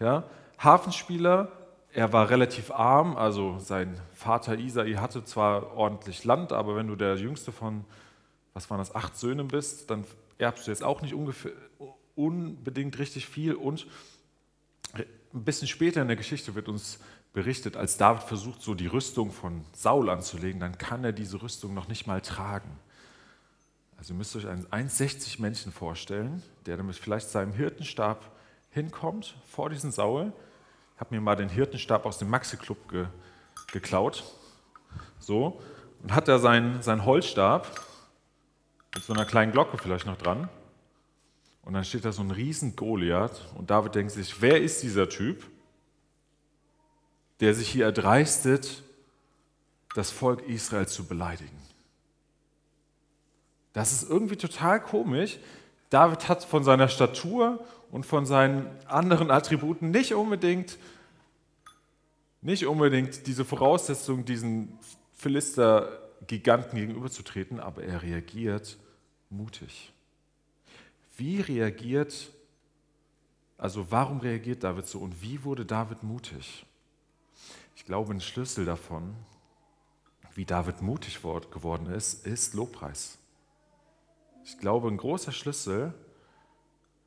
Ja. 0.01 0.25
Hafenspieler, 0.59 1.51
er 1.93 2.13
war 2.13 2.31
relativ 2.31 2.71
arm, 2.71 3.17
also 3.17 3.59
sein 3.59 4.01
Vater 4.13 4.59
Isai 4.59 4.95
hatte 4.95 5.25
zwar 5.25 5.77
ordentlich 5.77 6.25
Land, 6.25 6.53
aber 6.53 6.77
wenn 6.77 6.89
du 6.89 6.97
der 6.97 7.17
jüngste 7.17 7.53
von, 7.53 7.85
was 8.53 8.71
waren 8.71 8.79
das, 8.79 8.95
acht 8.95 9.17
Söhnen 9.17 9.49
bist, 9.49 9.91
dann 9.91 10.05
erbst 10.39 10.67
du 10.67 10.71
jetzt 10.71 10.83
auch 10.83 11.03
nicht 11.03 11.15
ungefähr, 11.15 11.53
unbedingt 12.17 12.99
richtig 12.99 13.27
viel. 13.27 13.55
Und 13.55 13.87
ein 14.95 15.45
bisschen 15.45 15.69
später 15.69 16.03
in 16.03 16.09
der 16.09 16.17
Geschichte 16.17 16.55
wird 16.55 16.69
uns 16.69 16.99
berichtet, 17.33 17.77
als 17.77 17.97
David 17.97 18.23
versucht, 18.23 18.63
so 18.63 18.75
die 18.75 18.87
Rüstung 18.87 19.33
von 19.33 19.65
Saul 19.73 20.09
anzulegen, 20.09 20.61
dann 20.61 20.79
kann 20.79 21.05
er 21.05 21.13
diese 21.13 21.43
Rüstung 21.43 21.75
noch 21.75 21.89
nicht 21.89 22.07
mal 22.07 22.21
tragen. 22.21 22.79
Also 23.99 24.15
ihr 24.15 24.19
müsst 24.19 24.37
euch 24.37 24.47
einen 24.47 24.67
1,60 24.67 25.41
Menschen 25.41 25.73
vorstellen, 25.73 26.43
der 26.67 26.77
damit 26.77 26.97
vielleicht 26.97 27.29
seinem 27.29 27.53
Hirtenstab 27.53 28.31
hinkommt 28.71 29.35
vor 29.47 29.71
diesen 29.71 29.91
Saul. 29.91 30.33
Ich 30.95 31.01
habe 31.01 31.15
mir 31.15 31.21
mal 31.21 31.37
den 31.37 31.49
Hirtenstab 31.49 32.07
aus 32.07 32.19
dem 32.19 32.31
Maxi-Club 32.31 32.89
ge 32.89 33.07
geklaut. 33.73 34.25
So. 35.19 35.61
Und 36.03 36.15
hat 36.15 36.29
da 36.29 36.39
seinen, 36.39 36.83
seinen 36.83 37.05
Holzstab 37.05 37.69
mit 38.95 39.03
so 39.03 39.13
einer 39.13 39.25
kleinen 39.25 39.53
Glocke 39.53 39.79
vielleicht 39.79 40.07
noch 40.07 40.19
dran. 40.19 40.49
Und 41.65 41.75
dann 41.75 41.85
steht 41.85 42.05
da 42.05 42.13
so 42.13 42.23
ein 42.23 42.31
riesen 42.31 42.77
Goliath 42.77 43.41
und 43.57 43.71
David 43.71 43.95
denkt 43.95 44.13
sich, 44.13 44.41
wer 44.41 44.61
ist 44.61 44.83
dieser 44.83 45.09
Typ? 45.09 45.45
der 47.41 47.55
sich 47.55 47.69
hier 47.69 47.87
erdreistet, 47.87 48.83
das 49.95 50.11
Volk 50.11 50.49
Israel 50.49 50.87
zu 50.87 51.05
beleidigen. 51.05 51.57
Das 53.73 53.93
ist 53.93 54.09
irgendwie 54.09 54.37
total 54.37 54.81
komisch. 54.81 55.39
David 55.91 56.29
hat 56.29 56.45
von 56.45 56.65
seiner 56.65 56.89
Statur 56.89 57.65
und 57.91 58.07
von 58.07 58.27
seinen 58.27 58.67
anderen 58.87 59.31
Attributen 59.31 59.91
nicht 59.91 60.15
unbedingt, 60.15 60.79
nicht 62.41 62.67
unbedingt 62.67 63.27
diese 63.27 63.45
Voraussetzung, 63.45 64.25
diesen 64.25 64.79
Philister-Giganten 65.15 66.79
gegenüberzutreten, 66.79 67.61
aber 67.61 67.85
er 67.85 68.03
reagiert 68.03 68.77
mutig. 69.31 69.94
Wie 71.17 71.41
reagiert, 71.41 72.31
also 73.57 73.91
warum 73.91 74.21
reagiert 74.21 74.65
David 74.65 74.87
so 74.87 74.99
und 74.99 75.23
wie 75.23 75.45
wurde 75.45 75.65
David 75.65 76.03
mutig? 76.03 76.67
Ich 77.77 77.85
glaube, 77.85 78.13
ein 78.13 78.21
Schlüssel 78.21 78.65
davon, 78.65 79.15
wie 80.35 80.45
David 80.45 80.83
mutig 80.83 81.21
geworden 81.23 81.87
ist, 81.87 82.27
ist 82.27 82.55
Lobpreis. 82.55 83.19
Ich 84.45 84.59
glaube, 84.59 84.89
ein 84.89 84.97
großer 84.97 85.33
Schlüssel, 85.33 85.95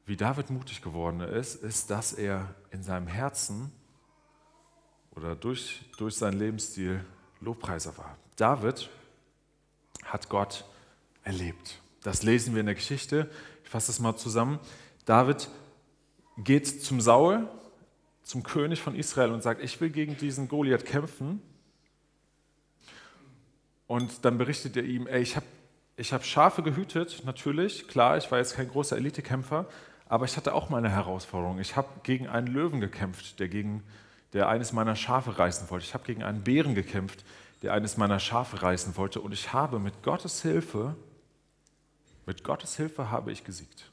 wie 0.05 0.15
David 0.15 0.49
mutig 0.49 0.81
geworden 0.81 1.21
ist, 1.21 1.55
ist, 1.55 1.89
dass 1.89 2.13
er 2.13 2.55
in 2.71 2.81
seinem 2.83 3.07
Herzen 3.07 3.71
oder 5.11 5.35
durch, 5.35 5.81
durch 5.97 6.15
seinen 6.15 6.39
Lebensstil 6.39 7.03
Lobpreiser 7.41 7.97
war. 7.97 8.17
David 8.35 8.89
hat 10.05 10.29
Gott 10.29 10.65
erlebt. 11.23 11.81
Das 12.01 12.23
lesen 12.23 12.53
wir 12.53 12.61
in 12.61 12.67
der 12.67 12.75
Geschichte. 12.75 13.29
Ich 13.67 13.71
fasse 13.71 13.87
das 13.87 13.99
mal 13.99 14.15
zusammen. 14.15 14.59
David 15.03 15.49
geht 16.37 16.85
zum 16.85 17.01
Saul 17.01 17.49
zum 18.23 18.41
König 18.41 18.81
von 18.81 18.95
Israel 18.95 19.31
und 19.31 19.43
sagt, 19.43 19.61
ich 19.61 19.81
will 19.81 19.89
gegen 19.89 20.15
diesen 20.15 20.47
Goliath 20.47 20.85
kämpfen. 20.85 21.41
Und 23.85 24.23
dann 24.23 24.37
berichtet 24.37 24.77
er 24.77 24.83
ihm, 24.83 25.05
ey, 25.05 25.21
ich 25.21 25.35
habe 25.35 25.45
ich 25.97 26.13
hab 26.13 26.23
Schafe 26.23 26.63
gehütet, 26.63 27.23
natürlich, 27.25 27.89
klar, 27.89 28.15
ich 28.15 28.31
war 28.31 28.37
jetzt 28.37 28.55
kein 28.55 28.69
großer 28.69 28.95
Elitekämpfer, 28.95 29.65
aber 30.07 30.23
ich 30.23 30.37
hatte 30.37 30.53
auch 30.53 30.69
meine 30.69 30.89
Herausforderung. 30.89 31.59
Ich 31.59 31.75
habe 31.75 31.89
gegen 32.03 32.29
einen 32.29 32.47
Löwen 32.47 32.79
gekämpft, 32.79 33.37
der, 33.41 33.49
gegen, 33.49 33.83
der 34.31 34.47
eines 34.47 34.71
meiner 34.71 34.95
Schafe 34.95 35.37
reißen 35.37 35.69
wollte. 35.69 35.83
Ich 35.83 35.93
habe 35.93 36.05
gegen 36.05 36.23
einen 36.23 36.41
Bären 36.41 36.73
gekämpft, 36.73 37.25
der 37.63 37.73
eines 37.73 37.97
meiner 37.97 38.19
Schafe 38.19 38.61
reißen 38.61 38.95
wollte. 38.95 39.19
Und 39.19 39.33
ich 39.33 39.51
habe 39.51 39.77
mit 39.77 40.03
Gottes 40.03 40.41
Hilfe, 40.41 40.95
mit 42.27 42.43
Gottes 42.43 42.75
Hilfe 42.75 43.09
habe 43.09 43.31
ich 43.31 43.43
gesiegt. 43.43 43.89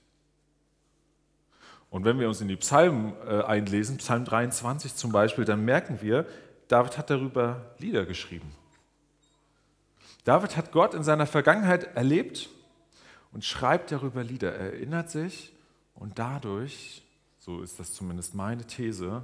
Und 1.88 2.04
wenn 2.04 2.18
wir 2.18 2.28
uns 2.28 2.40
in 2.40 2.48
die 2.48 2.56
Psalmen 2.56 3.14
äh, 3.26 3.42
einlesen, 3.42 3.98
Psalm 3.98 4.24
23 4.24 4.96
zum 4.96 5.12
Beispiel, 5.12 5.44
dann 5.44 5.64
merken 5.64 6.02
wir, 6.02 6.26
David 6.66 6.98
hat 6.98 7.08
darüber 7.08 7.74
Lieder 7.78 8.04
geschrieben. 8.04 8.52
David 10.24 10.56
hat 10.56 10.72
Gott 10.72 10.94
in 10.94 11.04
seiner 11.04 11.26
Vergangenheit 11.26 11.96
erlebt 11.96 12.48
und 13.32 13.44
schreibt 13.44 13.92
darüber 13.92 14.24
Lieder. 14.24 14.52
Er 14.52 14.72
erinnert 14.72 15.10
sich 15.10 15.52
und 15.94 16.18
dadurch, 16.18 17.02
so 17.38 17.62
ist 17.62 17.78
das 17.78 17.92
zumindest 17.92 18.34
meine 18.34 18.66
These, 18.66 19.22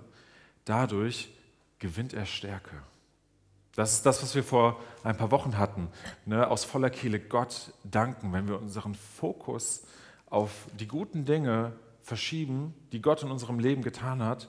dadurch 0.65 1.33
gewinnt 1.81 2.13
er 2.13 2.27
Stärke. 2.27 2.77
Das 3.75 3.93
ist 3.93 4.05
das, 4.05 4.23
was 4.23 4.35
wir 4.35 4.43
vor 4.43 4.81
ein 5.05 5.17
paar 5.17 5.31
Wochen 5.31 5.59
hatten. 5.59 5.89
Ne? 6.27 6.49
Aus 6.49 6.65
voller 6.65 6.91
Kehle 6.91 7.21
Gott 7.21 7.73
danken, 7.85 8.33
wenn 8.33 8.49
wir 8.49 8.61
unseren 8.61 8.95
Fokus 8.95 9.83
auf 10.27 10.67
die 10.79 10.89
guten 10.89 11.25
Dinge 11.25 11.73
verschieben, 12.03 12.75
die 12.93 13.01
Gott 13.01 13.23
in 13.23 13.31
unserem 13.31 13.59
Leben 13.59 13.83
getan 13.83 14.23
hat, 14.23 14.49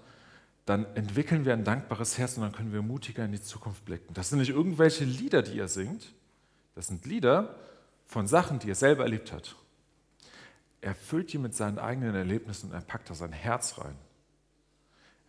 dann 0.66 0.86
entwickeln 0.96 1.46
wir 1.46 1.54
ein 1.54 1.64
dankbares 1.64 2.18
Herz 2.18 2.38
und 2.38 2.44
dann 2.44 2.52
können 2.52 2.72
wir 2.72 2.82
mutiger 2.82 3.26
in 3.26 3.32
die 3.32 3.42
Zukunft 3.42 3.86
blicken. 3.86 4.14
Das 4.14 4.30
sind 4.30 4.40
nicht 4.40 4.50
irgendwelche 4.50 5.06
Lieder, 5.06 5.42
die 5.42 5.60
er 5.60 5.68
singt, 5.68 6.14
das 6.76 6.88
sind 6.88 7.06
Lieder 7.06 7.56
von 8.06 8.28
Sachen, 8.28 8.60
die 8.60 8.70
er 8.70 8.76
selber 8.76 9.04
erlebt 9.04 9.32
hat. 9.32 9.56
Er 10.82 10.96
füllt 10.96 11.34
die 11.34 11.38
mit 11.38 11.56
seinen 11.56 11.78
eigenen 11.78 12.16
Erlebnissen 12.16 12.70
und 12.70 12.76
er 12.76 12.82
packt 12.82 13.10
da 13.10 13.14
sein 13.14 13.32
Herz 13.32 13.78
rein. 13.78 13.96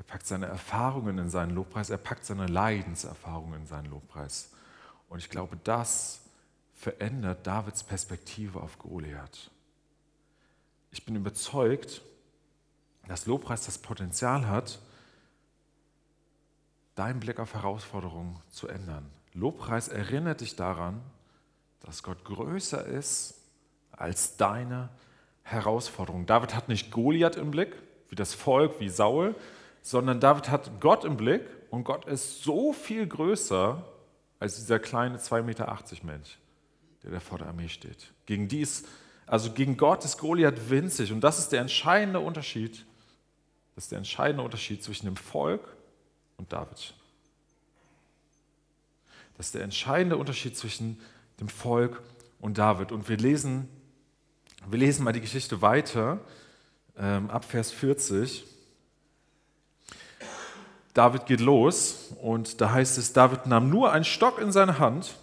Er 0.02 0.04
packt 0.14 0.26
seine 0.26 0.46
Erfahrungen 0.46 1.18
in 1.18 1.30
seinen 1.30 1.54
Lobpreis, 1.54 1.88
er 1.88 1.96
packt 1.96 2.24
seine 2.24 2.48
Leidenserfahrungen 2.48 3.60
in 3.60 3.66
seinen 3.68 3.88
Lobpreis. 3.88 4.50
Und 5.08 5.20
ich 5.20 5.30
glaube, 5.30 5.56
das 5.62 6.22
verändert 6.74 7.46
Davids 7.46 7.84
Perspektive 7.84 8.60
auf 8.60 8.80
Goliath. 8.80 9.52
Ich 10.90 11.04
bin 11.04 11.14
überzeugt, 11.14 12.02
dass 13.06 13.26
Lobpreis 13.26 13.64
das 13.64 13.78
Potenzial 13.78 14.48
hat, 14.48 14.80
deinen 16.96 17.20
Blick 17.20 17.38
auf 17.38 17.54
Herausforderungen 17.54 18.40
zu 18.50 18.66
ändern. 18.66 19.08
Lobpreis 19.34 19.86
erinnert 19.86 20.40
dich 20.40 20.56
daran, 20.56 21.00
dass 21.78 22.02
Gott 22.02 22.24
größer 22.24 22.84
ist 22.84 23.34
als 23.92 24.36
deine 24.36 24.88
Herausforderung. 25.44 26.26
David 26.26 26.56
hat 26.56 26.68
nicht 26.68 26.90
Goliath 26.90 27.36
im 27.36 27.52
Blick, 27.52 27.76
wie 28.08 28.16
das 28.16 28.34
Volk, 28.34 28.80
wie 28.80 28.88
Saul, 28.88 29.36
sondern 29.82 30.20
David 30.20 30.48
hat 30.48 30.80
Gott 30.80 31.04
im 31.04 31.16
Blick 31.16 31.42
und 31.70 31.84
Gott 31.84 32.06
ist 32.06 32.42
so 32.42 32.72
viel 32.72 33.06
größer 33.06 33.84
als 34.38 34.56
dieser 34.56 34.78
kleine 34.78 35.18
2,80 35.18 35.42
Meter 35.42 35.78
Mensch, 36.04 36.38
der 37.02 37.10
da 37.10 37.20
vor 37.20 37.38
der 37.38 37.48
Armee 37.48 37.68
steht. 37.68 38.12
Gegen 38.26 38.48
die 38.48 38.66
also 39.26 39.52
gegen 39.52 39.76
Gott 39.76 40.04
ist 40.04 40.18
Goliath 40.18 40.70
winzig 40.70 41.12
und 41.12 41.20
das 41.20 41.38
ist 41.38 41.50
der 41.52 41.60
entscheidende 41.60 42.20
Unterschied. 42.20 42.84
Das 43.74 43.84
ist 43.84 43.90
der 43.92 43.98
entscheidende 43.98 44.44
Unterschied 44.44 44.82
zwischen 44.82 45.06
dem 45.06 45.16
Volk 45.16 45.76
und 46.36 46.52
David. 46.52 46.94
Das 49.36 49.46
ist 49.46 49.54
der 49.54 49.62
entscheidende 49.62 50.16
Unterschied 50.16 50.56
zwischen 50.56 51.00
dem 51.40 51.48
Volk 51.48 52.02
und 52.40 52.58
David. 52.58 52.92
Und 52.92 53.08
wir 53.08 53.16
lesen, 53.16 53.68
wir 54.68 54.78
lesen 54.78 55.04
mal 55.04 55.12
die 55.12 55.20
Geschichte 55.20 55.62
weiter, 55.62 56.20
ähm, 56.96 57.30
ab 57.30 57.44
Vers 57.44 57.70
40. 57.70 58.44
David 60.94 61.26
geht 61.26 61.40
los 61.40 62.12
und 62.20 62.60
da 62.60 62.70
heißt 62.70 62.98
es, 62.98 63.12
David 63.12 63.46
nahm 63.46 63.70
nur 63.70 63.92
einen 63.92 64.04
Stock 64.04 64.38
in 64.38 64.52
seine 64.52 64.78
Hand 64.78 65.14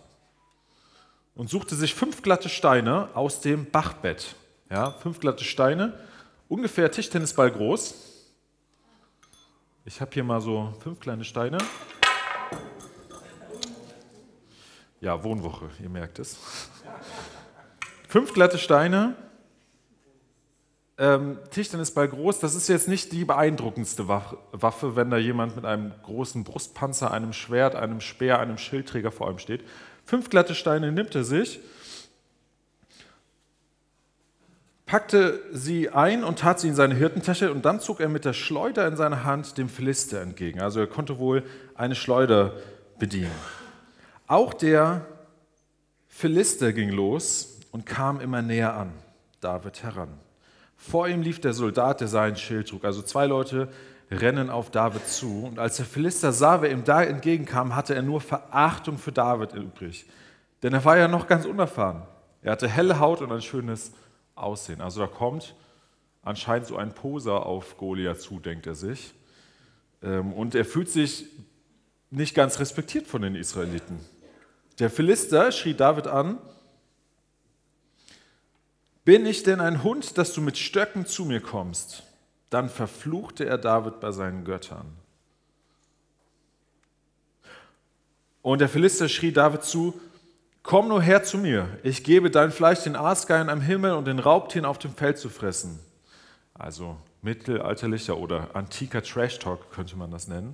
und 1.35 1.49
suchte 1.49 1.75
sich 1.75 1.93
fünf 1.93 2.21
glatte 2.23 2.49
Steine 2.49 3.09
aus 3.13 3.41
dem 3.41 3.69
Bachbett. 3.69 4.35
Ja, 4.69 4.91
fünf 4.91 5.19
glatte 5.19 5.43
Steine, 5.43 5.93
ungefähr 6.47 6.91
Tischtennisball 6.91 7.51
groß. 7.51 7.93
Ich 9.85 10.01
habe 10.01 10.11
hier 10.13 10.23
mal 10.23 10.41
so 10.41 10.73
fünf 10.81 10.99
kleine 10.99 11.23
Steine. 11.23 11.59
Ja, 15.01 15.23
Wohnwoche, 15.23 15.69
ihr 15.81 15.89
merkt 15.89 16.19
es. 16.19 16.37
Fünf 18.07 18.33
glatte 18.33 18.57
Steine 18.57 19.15
ähm, 20.99 21.39
Tischtennisball 21.49 22.09
groß, 22.09 22.39
das 22.39 22.55
ist 22.55 22.67
jetzt 22.67 22.89
nicht 22.89 23.13
die 23.13 23.23
beeindruckendste 23.23 24.09
Waffe, 24.09 24.95
wenn 24.97 25.09
da 25.09 25.17
jemand 25.17 25.55
mit 25.55 25.65
einem 25.65 25.93
großen 26.03 26.43
Brustpanzer, 26.43 27.11
einem 27.11 27.31
Schwert, 27.31 27.75
einem 27.75 28.01
Speer, 28.01 28.39
einem 28.39 28.57
Schildträger 28.57 29.11
vor 29.11 29.31
ihm 29.31 29.39
steht. 29.39 29.63
Fünf 30.03 30.29
glatte 30.29 30.55
Steine 30.55 30.91
nimmt 30.91 31.15
er 31.15 31.23
sich, 31.23 31.61
packte 34.85 35.41
sie 35.53 35.89
ein 35.89 36.25
und 36.25 36.39
tat 36.39 36.59
sie 36.59 36.67
in 36.67 36.75
seine 36.75 36.95
Hirtentasche 36.95 37.51
und 37.51 37.63
dann 37.63 37.79
zog 37.79 38.01
er 38.01 38.09
mit 38.09 38.25
der 38.25 38.33
Schleuder 38.33 38.85
in 38.85 38.97
seiner 38.97 39.23
Hand 39.23 39.57
dem 39.57 39.69
Philister 39.69 40.21
entgegen. 40.21 40.59
Also 40.59 40.81
er 40.81 40.87
konnte 40.87 41.17
wohl 41.17 41.43
eine 41.75 41.95
Schleuder 41.95 42.53
bedienen. 42.97 43.31
Auch 44.27 44.53
der 44.53 45.05
Philister 46.07 46.73
ging 46.73 46.89
los 46.89 47.59
und 47.71 47.85
kam 47.85 48.19
immer 48.19 48.41
näher 48.41 48.75
an 48.75 48.91
David 49.39 49.83
heran. 49.83 50.09
Vor 50.81 51.09
ihm 51.09 51.21
lief 51.21 51.41
der 51.41 51.51
Soldat, 51.51 51.99
der 51.99 52.07
sein 52.07 52.37
Schild 52.37 52.69
trug. 52.69 52.85
Also 52.85 53.01
zwei 53.01 53.25
Leute 53.25 53.67
rennen 54.09 54.49
auf 54.49 54.71
David 54.71 55.05
zu. 55.05 55.43
Und 55.43 55.59
als 55.59 55.75
der 55.75 55.85
Philister 55.85 56.31
sah, 56.31 56.61
wer 56.61 56.71
ihm 56.71 56.85
da 56.85 57.03
entgegenkam, 57.03 57.75
hatte 57.75 57.93
er 57.93 58.01
nur 58.01 58.21
Verachtung 58.21 58.97
für 58.97 59.11
David 59.11 59.53
übrig. 59.53 60.05
Denn 60.63 60.73
er 60.73 60.85
war 60.85 60.97
ja 60.97 61.09
noch 61.09 61.27
ganz 61.27 61.45
unerfahren. 61.45 62.03
Er 62.41 62.53
hatte 62.53 62.69
helle 62.69 62.97
Haut 62.99 63.21
und 63.21 63.29
ein 63.29 63.41
schönes 63.41 63.91
Aussehen. 64.35 64.79
Also 64.79 65.01
da 65.01 65.07
kommt 65.07 65.53
anscheinend 66.23 66.67
so 66.67 66.77
ein 66.77 66.95
Poser 66.95 67.45
auf 67.45 67.75
Goliath 67.75 68.21
zu, 68.21 68.39
denkt 68.39 68.65
er 68.65 68.75
sich. 68.75 69.13
Ähm, 70.01 70.31
und 70.31 70.55
er 70.55 70.63
fühlt 70.63 70.89
sich 70.89 71.25
nicht 72.09 72.35
ganz 72.35 72.57
respektiert 72.57 73.05
von 73.05 73.21
den 73.21 73.35
Israeliten. 73.35 73.99
Der 74.79 74.89
Philister 74.89 75.51
schrie 75.51 75.73
David 75.73 76.07
an, 76.07 76.37
bin 79.09 79.25
ich 79.25 79.41
denn 79.41 79.59
ein 79.59 79.81
Hund, 79.81 80.19
dass 80.19 80.33
du 80.33 80.41
mit 80.41 80.55
Stöcken 80.55 81.07
zu 81.07 81.25
mir 81.25 81.41
kommst? 81.41 82.03
Dann 82.51 82.69
verfluchte 82.69 83.43
er 83.43 83.57
David 83.57 83.99
bei 83.99 84.11
seinen 84.11 84.45
Göttern. 84.45 84.85
Und 88.43 88.61
der 88.61 88.69
Philister 88.69 89.09
schrie 89.09 89.31
David 89.31 89.63
zu, 89.63 89.99
Komm 90.61 90.89
nur 90.89 91.01
her 91.01 91.23
zu 91.23 91.39
mir, 91.39 91.79
ich 91.81 92.03
gebe 92.03 92.29
dein 92.29 92.51
Fleisch 92.51 92.83
den 92.83 92.95
Aasgeiern 92.95 93.49
am 93.49 93.61
Himmel 93.61 93.93
und 93.93 94.05
den 94.05 94.19
Raubtieren 94.19 94.65
auf 94.65 94.77
dem 94.77 94.93
Feld 94.93 95.17
zu 95.17 95.29
fressen. 95.29 95.79
Also 96.53 96.95
mittelalterlicher 97.23 98.15
oder 98.15 98.49
antiker 98.53 99.01
Trash-Talk 99.01 99.71
könnte 99.71 99.95
man 99.95 100.11
das 100.11 100.27
nennen. 100.27 100.53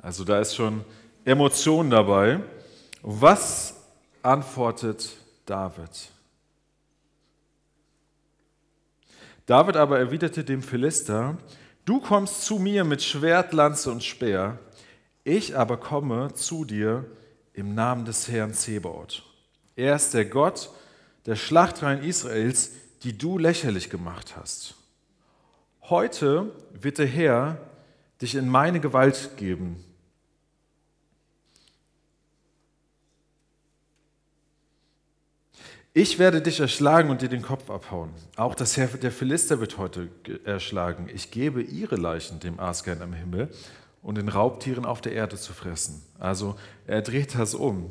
Also 0.00 0.24
da 0.24 0.40
ist 0.40 0.56
schon 0.56 0.86
Emotion 1.26 1.90
dabei. 1.90 2.40
Was 3.02 3.76
antwortet 4.22 5.18
David? 5.44 6.12
David 9.48 9.78
aber 9.78 9.98
erwiderte 9.98 10.44
dem 10.44 10.62
Philister, 10.62 11.38
du 11.86 12.00
kommst 12.00 12.44
zu 12.44 12.58
mir 12.58 12.84
mit 12.84 13.02
Schwert, 13.02 13.54
Lanze 13.54 13.90
und 13.90 14.04
Speer, 14.04 14.58
ich 15.24 15.56
aber 15.56 15.78
komme 15.78 16.34
zu 16.34 16.66
dir 16.66 17.06
im 17.54 17.74
Namen 17.74 18.04
des 18.04 18.28
Herrn 18.28 18.52
Zebaoth. 18.52 19.22
Er 19.74 19.96
ist 19.96 20.12
der 20.12 20.26
Gott 20.26 20.68
der 21.24 21.34
Schlachtreihen 21.34 22.04
Israels, 22.04 22.72
die 23.02 23.16
du 23.16 23.38
lächerlich 23.38 23.88
gemacht 23.88 24.36
hast. 24.36 24.74
Heute 25.80 26.52
wird 26.74 26.98
der 26.98 27.06
Herr 27.06 27.56
dich 28.20 28.34
in 28.34 28.50
meine 28.50 28.80
Gewalt 28.80 29.38
geben 29.38 29.82
Ich 36.00 36.20
werde 36.20 36.40
dich 36.40 36.60
erschlagen 36.60 37.10
und 37.10 37.22
dir 37.22 37.28
den 37.28 37.42
Kopf 37.42 37.68
abhauen. 37.70 38.10
Auch 38.36 38.54
das 38.54 38.76
Herr 38.76 38.86
der 38.86 39.10
Philister 39.10 39.58
wird 39.58 39.78
heute 39.78 40.08
erschlagen. 40.44 41.10
Ich 41.12 41.32
gebe 41.32 41.60
ihre 41.60 41.96
Leichen 41.96 42.38
dem 42.38 42.60
Aasgern 42.60 43.02
am 43.02 43.12
Himmel 43.12 43.48
und 44.00 44.16
den 44.16 44.28
Raubtieren 44.28 44.84
auf 44.84 45.00
der 45.00 45.10
Erde 45.10 45.34
zu 45.34 45.52
fressen. 45.52 46.00
Also 46.20 46.54
er 46.86 47.02
dreht 47.02 47.36
das 47.36 47.56
um. 47.56 47.90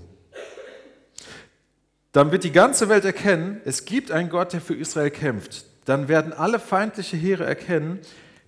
Dann 2.13 2.31
wird 2.31 2.45
die 2.45 2.53
ganze 2.53 2.87
Welt 2.87 3.03
erkennen, 3.03 3.59
es 3.65 3.83
gibt 3.83 4.09
einen 4.09 4.29
Gott, 4.29 4.53
der 4.53 4.61
für 4.61 4.75
Israel 4.75 5.11
kämpft. 5.11 5.65
Dann 5.83 6.07
werden 6.07 6.31
alle 6.31 6.59
feindliche 6.59 7.17
Heere 7.17 7.43
erkennen, 7.43 7.99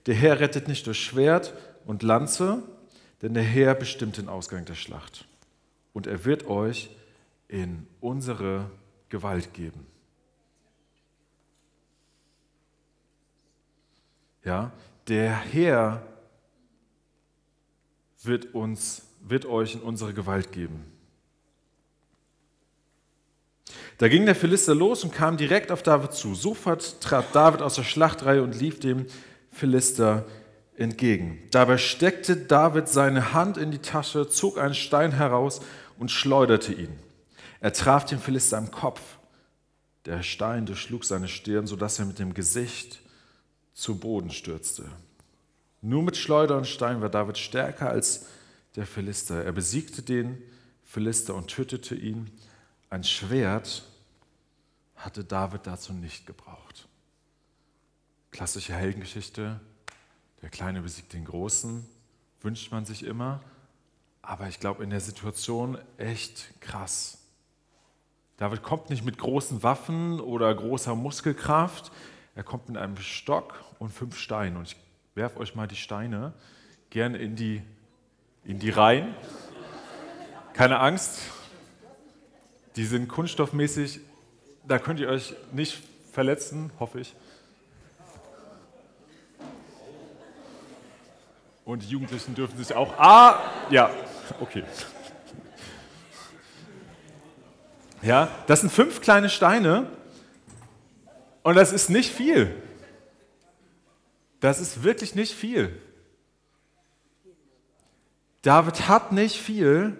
der 0.06 0.16
Herr 0.16 0.40
rettet 0.40 0.70
nicht 0.70 0.88
durch 0.88 1.04
Schwert 1.04 1.54
und 1.86 2.02
Lanze, 2.02 2.64
denn 3.22 3.34
der 3.34 3.44
Herr 3.44 3.76
bestimmt 3.76 4.16
den 4.16 4.30
Ausgang 4.30 4.64
der 4.64 4.76
Schlacht. 4.76 5.28
Und 5.92 6.08
er 6.08 6.24
wird 6.24 6.48
euch 6.48 6.92
in 7.50 7.88
unsere 8.00 8.72
Gewalt 9.10 9.54
geben. 9.54 9.86
Ja, 14.44 14.72
der 15.08 15.36
Herr 15.36 16.04
wird 18.24 18.54
uns, 18.54 19.04
wird 19.22 19.46
euch 19.46 19.76
in 19.76 19.82
unsere 19.82 20.14
Gewalt 20.14 20.52
geben. 20.52 20.86
Da 23.98 24.08
ging 24.08 24.26
der 24.26 24.36
Philister 24.36 24.74
los 24.74 25.04
und 25.04 25.14
kam 25.14 25.36
direkt 25.36 25.72
auf 25.72 25.84
David 25.84 26.14
zu. 26.14 26.34
Sofort 26.34 27.02
trat 27.02 27.36
David 27.36 27.62
aus 27.62 27.76
der 27.76 27.84
Schlachtreihe 27.84 28.42
und 28.42 28.58
lief 28.58 28.80
dem 28.80 29.06
Philister 29.52 30.26
entgegen. 30.78 31.40
Dabei 31.52 31.78
steckte 31.78 32.38
David 32.38 32.88
seine 32.88 33.34
Hand 33.34 33.58
in 33.58 33.72
die 33.72 33.80
Tasche, 33.80 34.30
zog 34.30 34.58
einen 34.58 34.74
Stein 34.74 35.12
heraus 35.12 35.60
und 35.98 36.12
schleuderte 36.12 36.74
ihn. 36.74 36.98
Er 37.60 37.74
traf 37.74 38.06
den 38.06 38.20
Philister 38.20 38.58
am 38.58 38.72
Kopf. 38.72 39.02
Der 40.06 40.24
Stein 40.24 40.66
durchschlug 40.66 41.04
seine 41.04 41.28
Stirn, 41.28 41.68
sodass 41.68 42.00
er 42.00 42.06
mit 42.06 42.20
dem 42.20 42.34
Gesicht 42.34 43.02
zu 43.74 44.00
Boden 44.00 44.32
stürzte. 44.32 44.90
Nur 45.82 46.04
mit 46.04 46.18
Schleuder 46.18 46.58
und 46.58 46.68
Stein 46.68 47.02
war 47.02 47.10
David 47.10 47.38
stärker 47.38 47.90
als 47.90 48.28
der 48.76 48.86
Philister. 48.86 49.44
Er 49.44 49.52
besiegte 49.52 50.02
den 50.02 50.42
Philister 50.84 51.36
und 51.36 51.48
tötete 51.48 51.96
ihn. 51.96 52.32
Ein 52.90 53.04
Schwert 53.04 53.84
hatte 54.96 55.24
David 55.24 55.68
dazu 55.68 55.94
nicht 55.94 56.26
gebraucht. 56.26 56.88
Klassische 58.32 58.74
Heldengeschichte. 58.74 59.60
Der 60.42 60.50
Kleine 60.50 60.82
besiegt 60.82 61.14
den 61.14 61.26
Großen, 61.26 61.86
wünscht 62.42 62.72
man 62.72 62.86
sich 62.86 63.04
immer. 63.04 63.42
Aber 64.22 64.48
ich 64.48 64.60
glaube, 64.60 64.84
in 64.84 64.90
der 64.90 65.02
Situation 65.02 65.78
echt 65.98 66.50
krass. 66.62 67.19
David 68.40 68.64
kommt 68.64 68.90
nicht 68.90 69.04
mit 69.04 69.18
großen 69.18 69.64
Waffen 69.64 70.22
oder 70.22 70.56
großer 70.56 70.96
Muskelkraft, 70.96 71.92
er 72.36 72.44
kommt 72.44 72.70
mit 72.70 72.78
einem 72.78 72.96
Stock 72.96 73.66
und 73.80 73.90
fünf 73.90 74.18
Steinen. 74.18 74.56
Und 74.56 74.64
ich 74.64 74.78
werfe 75.14 75.42
euch 75.42 75.56
mal 75.56 75.68
die 75.68 75.76
Steine 75.76 76.32
gerne 76.90 77.18
in 77.18 77.36
die, 77.36 77.62
in 78.46 78.58
die 78.58 78.70
Reihen. 78.70 79.14
Keine 80.54 80.80
Angst, 80.80 81.20
die 82.78 82.86
sind 82.86 83.10
kunststoffmäßig, 83.10 84.00
da 84.66 84.80
könnt 84.80 85.02
ihr 85.02 85.10
euch 85.10 85.34
nicht 85.52 85.84
verletzen, 86.14 86.72
hoffe 86.80 87.02
ich. 87.02 87.14
Und 91.66 91.84
die 91.84 91.90
Jugendlichen 91.90 92.36
dürfen 92.36 92.58
sich 92.58 92.74
auch. 92.74 92.98
Ah, 92.98 93.42
ja, 93.70 93.90
okay. 94.40 94.64
Ja, 98.02 98.30
das 98.48 98.62
sind 98.62 98.72
fünf 98.72 99.02
kleine 99.02 99.30
Steine 99.30 99.88
und 101.44 101.56
das 101.56 101.74
ist 101.74 101.90
nicht 101.90 102.12
viel. 102.12 102.56
Das 104.40 104.60
ist 104.60 104.84
wirklich 104.84 105.16
nicht 105.16 105.34
viel. 105.34 105.78
David 108.42 108.88
hat 108.88 109.12
nicht 109.12 109.36
viel, 109.36 109.98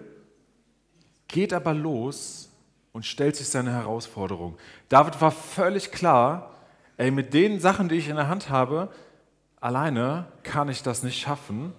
geht 1.28 1.52
aber 1.52 1.74
los 1.74 2.48
und 2.92 3.04
stellt 3.04 3.36
sich 3.36 3.48
seine 3.48 3.72
Herausforderung. 3.72 4.56
David 4.88 5.20
war 5.20 5.30
völlig 5.30 5.92
klar, 5.92 6.54
ey, 6.96 7.10
mit 7.10 7.34
den 7.34 7.60
Sachen, 7.60 7.88
die 7.90 7.96
ich 7.96 8.08
in 8.08 8.16
der 8.16 8.28
Hand 8.28 8.48
habe, 8.48 8.90
alleine 9.60 10.26
kann 10.42 10.70
ich 10.70 10.82
das 10.82 11.02
nicht 11.02 11.20
schaffen. 11.20 11.74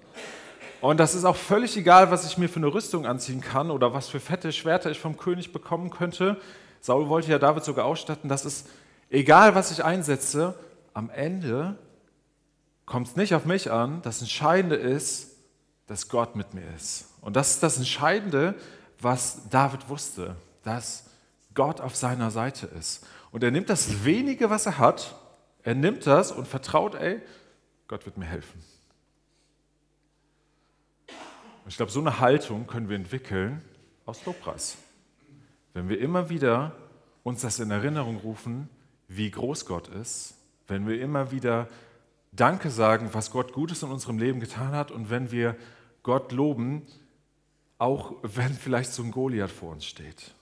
Und 0.82 1.00
das 1.00 1.14
ist 1.14 1.26
auch 1.26 1.36
völlig 1.36 1.78
egal, 1.78 2.10
was 2.10 2.26
ich 2.26 2.40
mir 2.40 2.50
für 2.50 2.58
eine 2.58 2.74
Rüstung 2.74 3.06
anziehen 3.06 3.40
kann 3.40 3.70
oder 3.70 3.94
was 3.94 4.10
für 4.10 4.20
fette 4.20 4.52
Schwerter 4.52 4.90
ich 4.90 5.00
vom 5.00 5.16
König 5.16 5.54
bekommen 5.54 5.92
könnte. 5.92 6.42
Saul 6.80 7.08
wollte 7.08 7.30
ja 7.30 7.38
David 7.38 7.64
sogar 7.64 7.86
ausstatten. 7.86 8.30
Das 8.30 8.46
ist 8.46 8.68
egal, 9.12 9.54
was 9.54 9.72
ich 9.72 9.84
einsetze. 9.84 10.56
Am 10.96 11.12
Ende 11.12 11.78
kommt 12.88 13.08
es 13.08 13.16
nicht 13.16 13.36
auf 13.36 13.46
mich 13.46 13.72
an. 13.72 14.02
Das 14.02 14.22
Entscheidende 14.22 14.76
ist, 14.76 15.36
dass 15.86 16.10
Gott 16.10 16.36
mit 16.36 16.56
mir 16.56 16.64
ist. 16.76 17.06
Und 17.22 17.36
das 17.36 17.52
ist 17.52 17.64
das 17.64 17.78
Entscheidende, 17.78 18.56
was 19.00 19.50
David 19.50 19.88
wusste, 19.88 20.36
dass 20.64 21.06
Gott 21.54 21.80
auf 21.80 21.96
seiner 21.96 22.32
Seite 22.32 22.66
ist. 22.66 23.06
Und 23.32 23.44
er 23.44 23.52
nimmt 23.52 23.70
das 23.70 24.04
wenige, 24.04 24.50
was 24.50 24.66
er 24.66 24.80
hat, 24.80 25.16
er 25.62 25.76
nimmt 25.76 26.08
das 26.08 26.32
und 26.32 26.48
vertraut, 26.48 26.96
ey, 26.96 27.22
Gott 27.88 28.06
wird 28.06 28.18
mir 28.18 28.26
helfen. 28.26 28.64
Und 31.64 31.70
ich 31.70 31.78
glaube, 31.78 31.92
so 31.92 32.00
eine 32.00 32.20
Haltung 32.20 32.68
können 32.68 32.90
wir 32.90 32.96
entwickeln 32.96 33.62
aus 34.06 34.26
Lobpreis. 34.26 34.78
Wenn 35.74 35.90
wir 35.90 36.00
immer 36.00 36.30
wieder 36.30 36.76
uns 37.24 37.42
das 37.42 37.60
in 37.60 37.72
Erinnerung 37.72 38.18
rufen, 38.18 38.70
wie 39.08 39.30
groß 39.30 39.66
Gott 39.66 39.88
ist, 39.88 40.36
wenn 40.68 40.88
wir 40.88 41.00
immer 41.02 41.32
wieder 41.32 41.68
Danke 42.32 42.72
sagen, 42.72 43.10
was 43.14 43.32
Gott 43.32 43.52
Gutes 43.52 43.84
in 43.84 43.90
unserem 43.90 44.18
Leben 44.18 44.40
getan 44.40 44.72
hat 44.72 44.90
und 44.90 45.10
wenn 45.10 45.32
wir 45.32 45.58
Gott 46.02 46.32
loben, 46.32 46.86
auch 47.78 48.16
wenn 48.22 48.54
vielleicht 48.54 48.94
so 48.94 49.04
ein 49.04 49.12
Goliath 49.12 49.52
vor 49.52 49.72
uns 49.72 49.86
steht. 49.86 50.34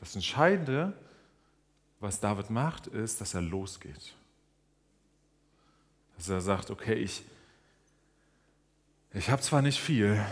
Das 0.00 0.14
Entscheidende, 0.14 0.92
was 2.00 2.20
David 2.20 2.50
macht, 2.50 2.86
ist, 2.86 3.20
dass 3.20 3.34
er 3.34 3.42
losgeht. 3.42 4.14
Dass 6.16 6.28
er 6.28 6.40
sagt, 6.40 6.70
okay, 6.70 6.94
ich, 6.94 7.24
ich 9.14 9.30
habe 9.30 9.40
zwar 9.40 9.62
nicht 9.62 9.80
viel, 9.80 10.22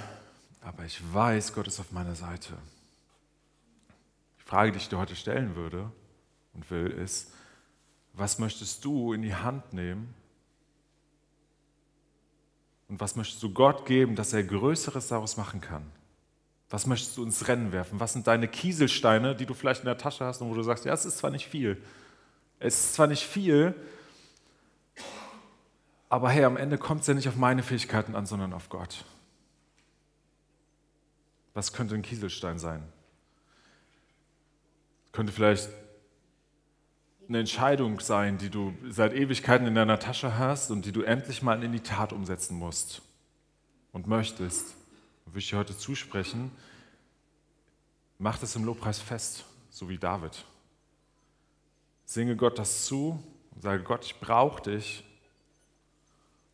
aber 0.60 0.84
ich 0.84 1.00
weiß, 1.12 1.54
Gott 1.54 1.66
ist 1.66 1.80
auf 1.80 1.92
meiner 1.92 2.14
Seite. 2.14 2.52
Die 4.38 4.44
Frage, 4.44 4.72
die 4.72 4.78
ich 4.78 4.88
dir 4.88 4.98
heute 4.98 5.16
stellen 5.16 5.56
würde 5.56 5.90
und 6.52 6.70
will, 6.70 6.86
ist, 6.86 7.32
was 8.12 8.38
möchtest 8.38 8.84
du 8.84 9.12
in 9.12 9.22
die 9.22 9.34
Hand 9.34 9.72
nehmen, 9.72 10.14
und 12.92 13.00
was 13.00 13.16
möchtest 13.16 13.42
du 13.42 13.48
Gott 13.48 13.86
geben, 13.86 14.16
dass 14.16 14.34
er 14.34 14.44
Größeres 14.44 15.08
daraus 15.08 15.38
machen 15.38 15.62
kann? 15.62 15.82
Was 16.68 16.86
möchtest 16.86 17.16
du 17.16 17.24
ins 17.24 17.48
Rennen 17.48 17.72
werfen? 17.72 17.98
Was 17.98 18.12
sind 18.12 18.26
deine 18.26 18.48
Kieselsteine, 18.48 19.34
die 19.34 19.46
du 19.46 19.54
vielleicht 19.54 19.80
in 19.80 19.86
der 19.86 19.96
Tasche 19.96 20.26
hast 20.26 20.42
und 20.42 20.50
wo 20.50 20.54
du 20.54 20.62
sagst, 20.62 20.84
ja, 20.84 20.92
es 20.92 21.06
ist 21.06 21.16
zwar 21.16 21.30
nicht 21.30 21.46
viel. 21.46 21.82
Es 22.58 22.78
ist 22.78 22.94
zwar 22.96 23.06
nicht 23.06 23.22
viel, 23.22 23.74
aber 26.12 26.28
hey, 26.28 26.44
am 26.44 26.58
Ende 26.58 26.76
kommt 26.76 27.00
es 27.00 27.06
ja 27.06 27.14
nicht 27.14 27.26
auf 27.26 27.36
meine 27.36 27.62
Fähigkeiten 27.62 28.14
an, 28.14 28.26
sondern 28.26 28.52
auf 28.52 28.68
Gott. 28.68 29.06
Was 31.54 31.72
könnte 31.72 31.94
ein 31.94 32.02
Kieselstein 32.02 32.58
sein? 32.58 32.82
Könnte 35.12 35.32
vielleicht 35.32 35.70
eine 37.28 37.38
Entscheidung 37.38 37.98
sein, 38.00 38.36
die 38.36 38.50
du 38.50 38.74
seit 38.90 39.14
Ewigkeiten 39.14 39.66
in 39.66 39.74
deiner 39.74 39.98
Tasche 39.98 40.36
hast 40.36 40.70
und 40.70 40.84
die 40.84 40.92
du 40.92 41.00
endlich 41.00 41.42
mal 41.42 41.64
in 41.64 41.72
die 41.72 41.80
Tat 41.80 42.12
umsetzen 42.12 42.58
musst 42.58 43.00
und 43.92 44.06
möchtest. 44.06 44.76
Und 45.24 45.32
will 45.32 45.38
ich 45.38 45.48
dir 45.48 45.56
heute 45.56 45.78
zusprechen, 45.78 46.52
mach 48.18 48.36
das 48.36 48.54
im 48.54 48.64
Lobpreis 48.64 48.98
fest, 48.98 49.46
so 49.70 49.88
wie 49.88 49.96
David. 49.96 50.44
Singe 52.04 52.36
Gott 52.36 52.58
das 52.58 52.84
zu 52.84 53.18
und 53.54 53.62
sage, 53.62 53.82
Gott, 53.82 54.04
ich 54.04 54.20
brauche 54.20 54.60
dich. 54.60 55.04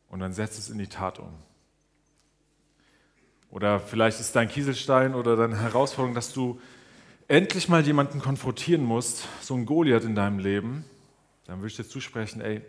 Und 0.08 0.20
dann 0.20 0.32
setz 0.32 0.58
es 0.58 0.70
in 0.70 0.78
die 0.78 0.86
Tat 0.86 1.18
um. 1.18 1.32
Oder 3.50 3.80
vielleicht 3.80 4.20
ist 4.20 4.36
dein 4.36 4.48
Kieselstein 4.48 5.14
oder 5.14 5.36
deine 5.36 5.58
Herausforderung, 5.58 6.14
dass 6.14 6.32
du 6.32 6.60
endlich 7.28 7.68
mal 7.68 7.86
jemanden 7.86 8.20
konfrontieren 8.20 8.84
musst, 8.84 9.28
so 9.40 9.54
ein 9.54 9.66
Goliath 9.66 10.04
in 10.04 10.14
deinem 10.14 10.38
Leben, 10.38 10.84
dann 11.46 11.58
würde 11.58 11.68
ich 11.68 11.76
dir 11.76 11.88
zusprechen, 11.88 12.40
ey, 12.40 12.62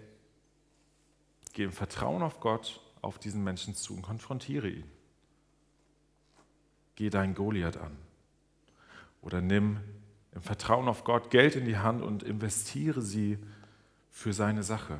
geh 1.54 1.64
im 1.64 1.72
Vertrauen 1.72 2.22
auf 2.22 2.40
Gott 2.40 2.82
auf 3.02 3.20
diesen 3.20 3.44
Menschen 3.44 3.76
zu 3.76 3.96
und 3.96 4.02
konfrontiere 4.02 4.70
ihn. 4.70 4.90
Geh 6.96 7.10
deinen 7.10 7.34
Goliath 7.34 7.78
an. 7.78 7.96
Oder 9.22 9.42
nimm 9.42 9.80
im 10.34 10.42
Vertrauen 10.42 10.88
auf 10.88 11.04
Gott 11.04 11.30
Geld 11.30 11.56
in 11.56 11.66
die 11.66 11.78
Hand 11.78 12.02
und 12.02 12.24
investiere 12.24 13.02
sie 13.02 13.38
für 14.10 14.34
seine 14.34 14.64
Sache. 14.64 15.00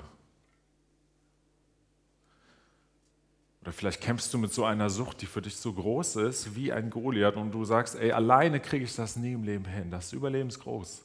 Vielleicht 3.72 4.02
kämpfst 4.02 4.34
du 4.34 4.38
mit 4.38 4.54
so 4.54 4.66
einer 4.66 4.90
Sucht, 4.90 5.22
die 5.22 5.26
für 5.26 5.42
dich 5.42 5.56
so 5.56 5.74
groß 5.74 6.18
ist 6.18 6.56
wie 6.56 6.72
ein 6.72 6.90
Goliath 6.90 7.36
und 7.36 7.52
du 7.52 7.66
sagst, 7.66 7.96
ey, 7.96 8.12
alleine 8.12 8.60
kriege 8.60 8.86
ich 8.86 8.96
das 8.96 9.16
nie 9.16 9.34
im 9.34 9.44
Leben 9.44 9.66
hin. 9.66 9.92
Das 9.92 10.06
ist 10.06 10.14
überlebensgroß. 10.14 11.04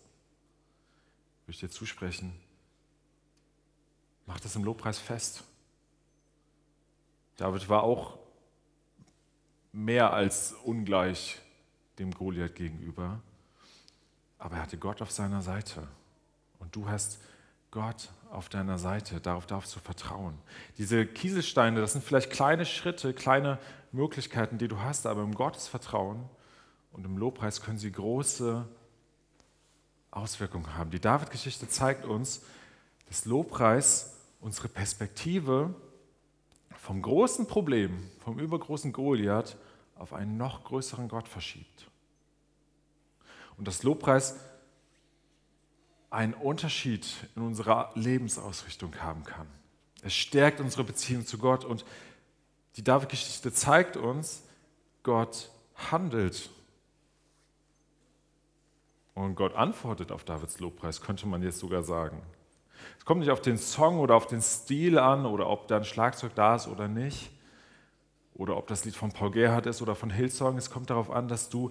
Würde 1.44 1.52
ich 1.52 1.60
dir 1.60 1.70
zusprechen. 1.70 2.32
Mach 4.26 4.40
das 4.40 4.56
im 4.56 4.64
Lobpreis 4.64 4.98
fest. 4.98 5.44
David 7.36 7.68
war 7.68 7.82
auch 7.82 8.18
mehr 9.72 10.12
als 10.12 10.52
ungleich 10.64 11.40
dem 11.98 12.12
Goliath 12.12 12.54
gegenüber, 12.54 13.20
aber 14.38 14.56
er 14.56 14.62
hatte 14.62 14.78
Gott 14.78 15.02
auf 15.02 15.10
seiner 15.10 15.42
Seite. 15.42 15.86
Und 16.60 16.74
du 16.74 16.88
hast 16.88 17.20
Gott 17.74 18.08
auf 18.30 18.48
deiner 18.48 18.78
Seite, 18.78 19.20
darauf 19.20 19.46
darfst 19.46 19.74
du 19.74 19.80
vertrauen. 19.80 20.38
Diese 20.78 21.04
Kieselsteine, 21.04 21.80
das 21.80 21.92
sind 21.92 22.04
vielleicht 22.04 22.30
kleine 22.30 22.64
Schritte, 22.64 23.12
kleine 23.12 23.58
Möglichkeiten, 23.90 24.58
die 24.58 24.68
du 24.68 24.78
hast, 24.78 25.06
aber 25.06 25.22
im 25.22 25.34
Gottesvertrauen 25.34 26.24
und 26.92 27.04
im 27.04 27.18
Lobpreis 27.18 27.60
können 27.60 27.78
sie 27.78 27.90
große 27.90 28.64
Auswirkungen 30.12 30.76
haben. 30.78 30.90
Die 30.90 31.00
David-Geschichte 31.00 31.68
zeigt 31.68 32.06
uns, 32.06 32.42
dass 33.08 33.24
Lobpreis 33.24 34.16
unsere 34.40 34.68
Perspektive 34.68 35.74
vom 36.78 37.02
großen 37.02 37.48
Problem, 37.48 38.08
vom 38.20 38.38
übergroßen 38.38 38.92
Goliath 38.92 39.56
auf 39.96 40.12
einen 40.12 40.36
noch 40.36 40.62
größeren 40.62 41.08
Gott 41.08 41.28
verschiebt. 41.28 41.90
Und 43.56 43.66
dass 43.66 43.82
Lobpreis 43.82 44.36
einen 46.14 46.34
Unterschied 46.34 47.06
in 47.34 47.42
unserer 47.42 47.90
Lebensausrichtung 47.94 48.94
haben 49.00 49.24
kann. 49.24 49.46
Es 50.02 50.14
stärkt 50.14 50.60
unsere 50.60 50.84
Beziehung 50.84 51.26
zu 51.26 51.38
Gott 51.38 51.64
und 51.64 51.84
die 52.76 52.84
David-Geschichte 52.84 53.52
zeigt 53.52 53.96
uns, 53.96 54.42
Gott 55.02 55.50
handelt. 55.90 56.50
Und 59.14 59.36
Gott 59.36 59.54
antwortet 59.54 60.10
auf 60.10 60.24
Davids 60.24 60.58
Lobpreis, 60.60 61.00
könnte 61.00 61.26
man 61.26 61.42
jetzt 61.42 61.58
sogar 61.58 61.82
sagen. 61.82 62.20
Es 62.98 63.04
kommt 63.04 63.20
nicht 63.20 63.30
auf 63.30 63.40
den 63.40 63.58
Song 63.58 63.98
oder 63.98 64.16
auf 64.16 64.26
den 64.26 64.42
Stil 64.42 64.98
an 64.98 65.24
oder 65.26 65.48
ob 65.48 65.68
da 65.68 65.76
ein 65.76 65.84
Schlagzeug 65.84 66.34
da 66.34 66.56
ist 66.56 66.66
oder 66.68 66.88
nicht. 66.88 67.30
Oder 68.34 68.56
ob 68.56 68.66
das 68.66 68.84
Lied 68.84 68.96
von 68.96 69.12
Paul 69.12 69.30
Gerhardt 69.30 69.66
ist 69.66 69.80
oder 69.80 69.94
von 69.94 70.10
Hillsong. 70.10 70.58
Es 70.58 70.68
kommt 70.68 70.90
darauf 70.90 71.10
an, 71.10 71.28
dass 71.28 71.48
du 71.48 71.70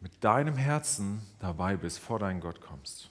mit 0.00 0.22
deinem 0.22 0.54
Herzen 0.54 1.20
dabei 1.40 1.76
bist, 1.76 1.98
vor 1.98 2.20
deinen 2.20 2.40
Gott 2.40 2.60
kommst. 2.60 3.10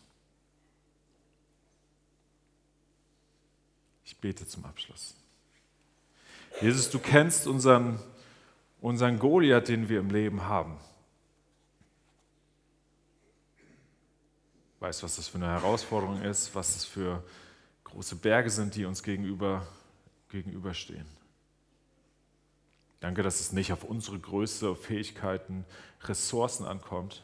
Ich 4.10 4.18
bete 4.18 4.48
zum 4.48 4.66
Abschluss. 4.66 5.14
Jesus, 6.62 6.90
du 6.90 6.98
kennst 6.98 7.46
unseren, 7.46 8.00
unseren 8.82 9.20
Goliath, 9.20 9.68
den 9.68 9.88
wir 9.88 10.00
im 10.00 10.10
Leben 10.10 10.46
haben. 10.46 10.80
Weißt, 14.80 15.04
was 15.04 15.18
das 15.18 15.28
für 15.28 15.38
eine 15.38 15.50
Herausforderung 15.50 16.24
ist, 16.24 16.56
was 16.56 16.74
das 16.74 16.86
für 16.86 17.24
große 17.84 18.16
Berge 18.16 18.50
sind, 18.50 18.74
die 18.74 18.86
uns 18.86 19.04
gegenüber, 19.04 19.68
gegenüberstehen. 20.30 21.06
Danke, 23.02 23.22
dass 23.22 23.40
es 23.40 23.52
nicht 23.52 23.72
auf 23.72 23.84
unsere 23.84 24.18
Größe, 24.18 24.76
Fähigkeiten, 24.76 25.66
Ressourcen 26.02 26.66
ankommt, 26.66 27.22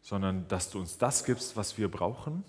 sondern 0.00 0.48
dass 0.48 0.70
du 0.70 0.78
uns 0.78 0.96
das 0.96 1.24
gibst, 1.24 1.56
was 1.56 1.76
wir 1.76 1.90
brauchen 1.90 2.42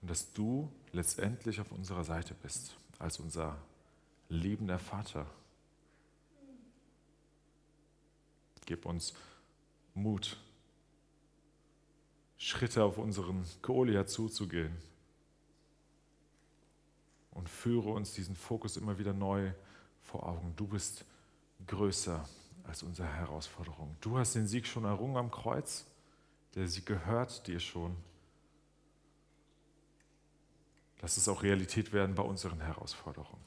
und 0.00 0.10
dass 0.10 0.32
du 0.32 0.70
letztendlich 0.92 1.60
auf 1.60 1.72
unserer 1.72 2.04
Seite 2.04 2.34
bist, 2.34 2.76
als 2.98 3.18
unser 3.18 3.56
liebender 4.28 4.78
Vater. 4.78 5.26
Gib 8.64 8.84
uns 8.84 9.14
Mut, 9.94 10.36
Schritte 12.36 12.84
auf 12.84 12.98
unseren 12.98 13.44
Goliath 13.62 14.10
zuzugehen 14.10 14.76
und 17.30 17.48
führe 17.48 17.90
uns 17.90 18.12
diesen 18.12 18.34
Fokus 18.34 18.76
immer 18.76 18.98
wieder 18.98 19.12
neu 19.12 19.52
vor 20.02 20.26
Augen. 20.26 20.52
Du 20.56 20.66
bist 20.66 21.04
größer 21.66 22.28
als 22.64 22.82
unsere 22.82 23.08
Herausforderung. 23.08 23.96
Du 24.00 24.18
hast 24.18 24.34
den 24.34 24.46
Sieg 24.46 24.66
schon 24.66 24.84
errungen 24.84 25.16
am 25.16 25.30
Kreuz. 25.30 25.86
Der 26.54 26.68
Sieg 26.68 26.86
gehört 26.86 27.46
dir 27.46 27.60
schon. 27.60 27.96
Lass 31.00 31.16
es 31.16 31.28
auch 31.28 31.42
Realität 31.42 31.92
werden 31.92 32.14
bei 32.14 32.22
unseren 32.22 32.60
Herausforderungen. 32.60 33.44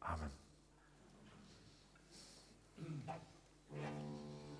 Amen. 0.00 0.41